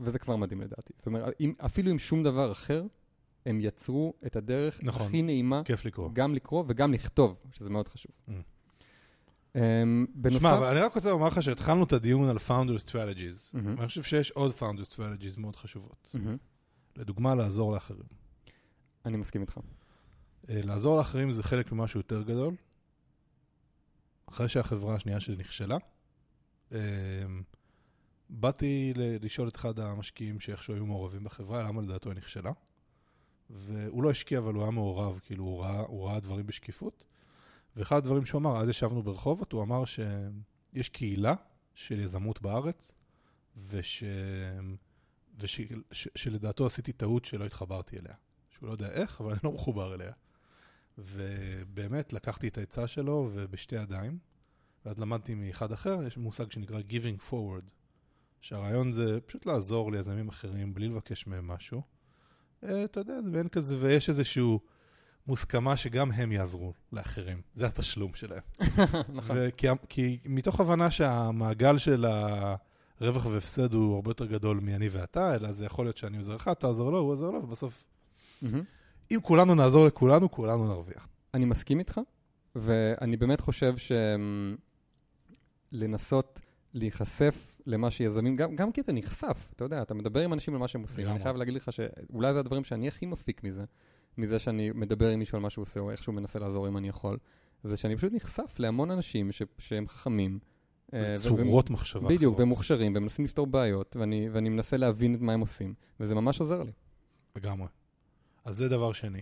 [0.00, 0.92] וזה כבר מדהים לדעתי.
[0.96, 2.84] זאת אומרת, אם, אפילו עם שום דבר אחר,
[3.46, 5.06] הם יצרו את הדרך נכון.
[5.06, 6.10] הכי נעימה כיף לקרוא.
[6.12, 8.12] גם לקרוא וגם לכתוב, שזה מאוד חשוב.
[8.28, 8.32] Mm.
[9.56, 10.40] אמ, בנוסף...
[10.40, 13.74] שמע, אני רק רוצה לומר לך שהתחלנו את הדיון על founder strategies, מהמם.
[13.76, 16.10] ואני חושב שיש עוד founder strategies מאוד חשובות.
[16.14, 16.36] מהמם.
[16.96, 18.08] לדוגמה, לעזור לאחרים.
[19.04, 19.60] אני מסכים איתך.
[20.48, 22.54] אה, לעזור לאחרים זה חלק ממשהו יותר גדול.
[24.26, 25.76] אחרי שהחברה השנייה שלי נכשלה,
[26.72, 26.78] אה,
[28.28, 32.52] באתי לשאול את אחד המשקיעים שאיכשהו היו מעורבים בחברה, למה לדעתו היא נכשלה.
[33.50, 37.04] והוא לא השקיע, אבל הוא היה מעורב, כאילו הוא ראה, הוא ראה דברים בשקיפות.
[37.76, 41.34] ואחד הדברים שהוא אמר, אז ישבנו ברחובות, הוא אמר שיש קהילה
[41.74, 42.94] של יזמות בארץ,
[43.56, 44.04] וש...
[45.40, 45.60] וש...
[45.92, 46.08] ש...
[46.14, 48.14] שלדעתו עשיתי טעות שלא התחברתי אליה.
[48.50, 50.12] שהוא לא יודע איך, אבל אני לא מחובר אליה.
[50.98, 54.18] ובאמת לקחתי את העצה שלו ובשתי ידיים,
[54.84, 57.70] ואז למדתי מאחד אחר, יש מושג שנקרא giving forward,
[58.40, 61.82] שהרעיון זה פשוט לעזור ליזמים אחרים בלי לבקש מהם משהו.
[62.64, 64.58] אה, אתה יודע, זה מעין כזה, ויש איזושהי
[65.26, 67.40] מוסכמה שגם הם יעזרו לאחרים.
[67.54, 68.42] זה התשלום שלהם.
[69.08, 69.36] נכון.
[69.40, 72.04] וכי, כי מתוך הבנה שהמעגל של
[73.00, 76.48] הרווח והפסד הוא הרבה יותר גדול מאני ואתה, אלא זה יכול להיות שאני עוזר לך,
[76.52, 77.84] אתה עוזר לו, הוא עוזר לו, ובסוף.
[79.10, 81.08] אם כולנו נעזור לכולנו, כולנו נרוויח.
[81.34, 82.00] אני מסכים איתך,
[82.56, 83.74] ואני באמת חושב
[85.72, 86.40] שלנסות
[86.74, 90.60] להיחשף למה שיזמים, גם, גם כי אתה נחשף, אתה יודע, אתה מדבר עם אנשים על
[90.60, 91.06] מה שהם עושים.
[91.06, 93.64] אני חייב להגיד לך שאולי זה הדברים שאני הכי מפיק מזה,
[94.18, 96.88] מזה שאני מדבר עם מישהו על מה שהוא עושה, או איכשהו מנסה לעזור אם אני
[96.88, 97.18] יכול,
[97.64, 100.38] זה שאני פשוט נחשף להמון אנשים ש, שהם חכמים.
[100.94, 101.14] אה,
[101.70, 102.08] ו- מחשבה.
[102.08, 102.38] בדיוק.
[102.38, 106.14] והם מוכשרים, והם מנסים לפתור בעיות, ואני, ואני מנסה להבין את מה הם עושים, וזה
[106.14, 106.72] ממש עוזר לי.
[107.36, 107.68] לגמרי.
[108.44, 109.20] אז זה דבר שני.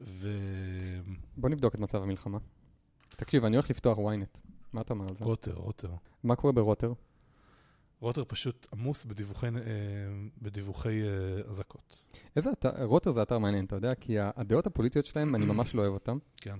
[0.00, 0.28] ורוטר,
[1.36, 2.38] בוא נבדוק את מצב המלחמה.
[3.08, 4.40] תקשיב, אני הולך לפתוח ynet.
[4.72, 5.24] מה אתה אומר על זה?
[5.54, 5.94] רוטר.
[6.24, 6.92] מה קורה ברוטר?
[8.00, 9.52] רוטר פשוט עמוס בדיווחי, אה,
[10.42, 11.08] בדיווחי אה,
[11.48, 12.04] אזעקות.
[12.36, 13.94] איזה אתר, רוטר זה אתר מעניין, אתה יודע?
[13.94, 16.18] כי הדעות הפוליטיות שלהם, אני ממש לא אוהב אותם.
[16.36, 16.56] כן.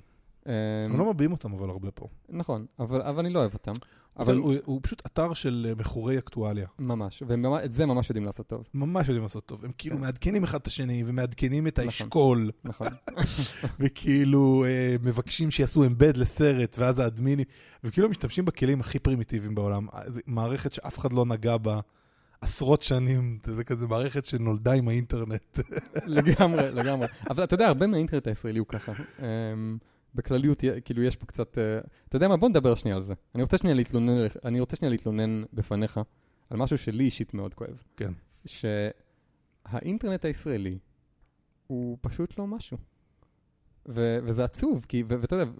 [0.46, 0.52] אמ,
[0.84, 2.08] הם לא מביעים אותם אבל הרבה פה.
[2.28, 3.72] נכון, אבל, אבל אני לא אוהב אותם.
[4.18, 6.66] אבל הוא, הוא פשוט אתר של אה, מכורי אקטואליה.
[6.78, 8.64] ממש, ואת זה ממש יודעים לעשות טוב.
[8.74, 9.64] ממש יודעים לעשות טוב.
[9.64, 10.02] הם כאילו כן.
[10.02, 11.86] מעדכנים אחד את השני, ומעדכנים את נכון.
[11.86, 12.88] האשכול, נכון.
[13.80, 17.46] וכאילו אה, מבקשים שיעשו אמבד לסרט, ואז האדמינים,
[17.84, 19.86] וכאילו משתמשים בכלים הכי פרימיטיביים בעולם.
[19.94, 21.80] אה, זו מערכת שאף אחד לא נגע בה
[22.40, 25.58] עשרות שנים, זה כזה מערכת שנולדה עם האינטרנט.
[26.06, 27.06] לגמרי, לגמרי.
[27.30, 28.92] אבל אתה יודע, הרבה מהאינטרנט הישראלי הוא ככה.
[30.14, 31.58] בכלליות, כאילו, יש פה קצת...
[31.58, 32.36] אה, אתה יודע מה?
[32.36, 33.14] בוא נדבר שנייה על זה.
[33.34, 36.00] אני רוצה שנייה להתלונן, אני רוצה שנייה להתלונן בפניך
[36.50, 37.82] על משהו שלי אישית מאוד כואב.
[37.96, 38.12] כן.
[38.46, 40.78] שהאינטרנט הישראלי
[41.66, 42.76] הוא פשוט לא משהו.
[43.88, 45.50] ו- וזה עצוב, כי, ואתה יודע,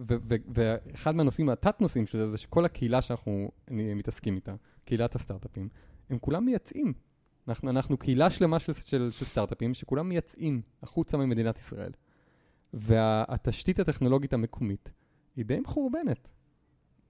[0.55, 5.68] ואחד מהנושאים, התת-נושאים של זה, זה שכל הקהילה שאנחנו מתעסקים איתה, קהילת הסטארט-אפים,
[6.11, 6.92] הם כולם מייצאים.
[7.48, 11.92] אנחנו, אנחנו קהילה שלמה של, של, של סטארט-אפים שכולם מייצאים החוצה ממדינת ישראל.
[12.75, 14.93] והתשתית הטכנולוגית המקומית
[15.37, 16.29] היא די מחורבנת.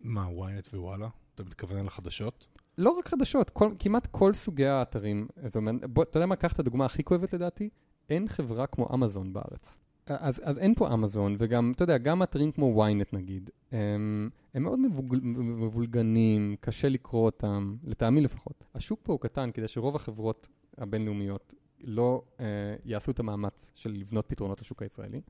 [0.00, 1.08] מה, ynet ווואלה?
[1.34, 2.48] אתה מתכוון לחדשות?
[2.78, 5.28] לא רק חדשות, כל, כמעט כל סוגי האתרים.
[5.44, 7.68] זאת אומרת, בוא, אתה יודע מה, קח את הדוגמה הכי כואבת לדעתי,
[8.08, 9.78] אין חברה כמו אמזון בארץ.
[10.06, 14.62] אז, אז אין פה אמזון, וגם, אתה יודע, גם אתרים כמו ynet נגיד, הם, הם
[14.62, 18.64] מאוד מבוג, מבולגנים, קשה לקרוא אותם, לטעמי לפחות.
[18.74, 20.48] השוק פה הוא קטן כדי שרוב החברות
[20.78, 22.46] הבינלאומיות לא אה,
[22.84, 25.20] יעשו את המאמץ של לבנות פתרונות לשוק הישראלי.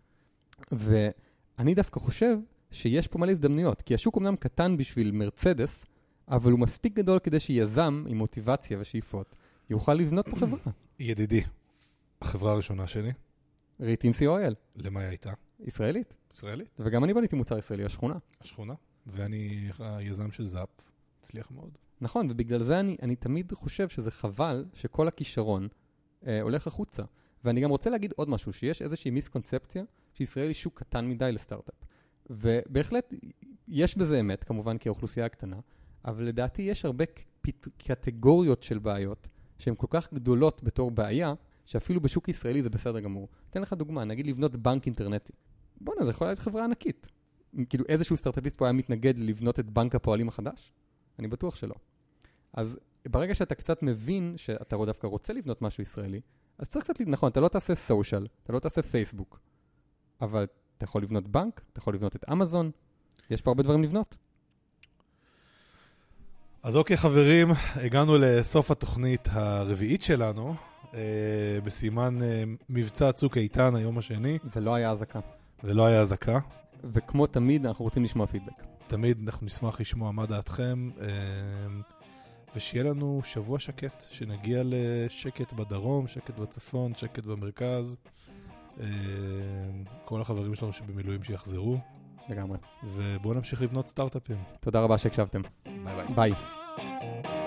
[0.72, 2.38] ואני דווקא חושב
[2.70, 5.86] שיש פה מלא הזדמנויות, כי השוק אומנם קטן בשביל מרצדס,
[6.28, 9.36] אבל הוא מספיק גדול כדי שיזם עם מוטיבציה ושאיפות
[9.70, 10.58] יוכל לבנות פה חברה.
[10.98, 11.42] ידידי,
[12.20, 13.12] החברה הראשונה שלי,
[13.80, 15.32] ריטינסי אוהל, למה היא הייתה?
[15.60, 16.14] ישראלית.
[16.32, 18.14] ישראלית, וגם אני בניתי מוצר ישראלי, השכונה.
[18.40, 18.74] השכונה.
[19.06, 20.68] ואני היזם של זאפ,
[21.20, 21.70] הצליח מאוד.
[22.00, 25.68] נכון, ובגלל זה אני, אני תמיד חושב שזה חבל שכל הכישרון
[26.26, 27.02] אה, הולך החוצה.
[27.44, 29.84] ואני גם רוצה להגיד עוד משהו, שיש איזושהי מיסקונספציה
[30.14, 31.74] שישראל היא שוק קטן מדי לסטארט-אפ.
[32.30, 33.14] ובהחלט
[33.68, 35.56] יש בזה אמת, כמובן כי האוכלוסייה קטנה,
[36.04, 37.04] אבל לדעתי יש הרבה
[37.40, 37.68] פת...
[37.78, 41.34] קטגוריות של בעיות שהן כל כך גדולות בתור בעיה,
[41.64, 43.28] שאפילו בשוק ישראלי זה בסדר גמור.
[43.50, 45.32] אתן לך דוגמה, נגיד לבנות בנק אינטרנטי.
[45.80, 47.08] בואנה, זה יכול להיות חברה ענקית.
[47.68, 50.72] כאילו איזשהו סטארט-אפיסט פה היה מתנגד לבנות את בנק הפועלים החדש?
[51.18, 51.74] אני בטוח שלא.
[52.52, 56.20] אז ברגע שאתה קצת מבין שאתה דווקא רוצה לבנות משהו ישראלי,
[56.58, 59.40] אז צריך קצת, נכון, אתה לא תעשה סושיאל, אתה לא תעשה פייסבוק,
[60.20, 60.46] אבל
[60.76, 62.70] אתה יכול לבנות בנק, אתה יכול לבנות את אמזון,
[63.30, 64.16] יש פה הרבה דברים לבנות.
[66.62, 70.54] אז אוקיי, חברים, הגענו לסוף התוכנית הרביעית שלנו,
[70.94, 74.38] אה, בסימן אה, מבצע צוק איתן, היום השני.
[74.56, 75.20] ולא היה אזעקה.
[75.64, 76.38] ולא היה אזעקה.
[76.84, 78.62] וכמו תמיד, אנחנו רוצים לשמוע פידבק.
[78.86, 81.06] תמיד אנחנו נשמח לשמוע מה דעתכם, אה,
[82.56, 87.96] ושיהיה לנו שבוע שקט, שנגיע לשקט בדרום, שקט בצפון, שקט במרכז.
[88.80, 88.86] אה,
[90.04, 91.78] כל החברים שלנו שבמילואים שיחזרו.
[92.28, 92.58] לגמרי.
[92.84, 94.36] ובואו נמשיך לבנות סטארט-אפים.
[94.60, 95.42] תודה רבה שהקשבתם.
[95.84, 96.06] ביי ביי.
[96.14, 97.43] ביי.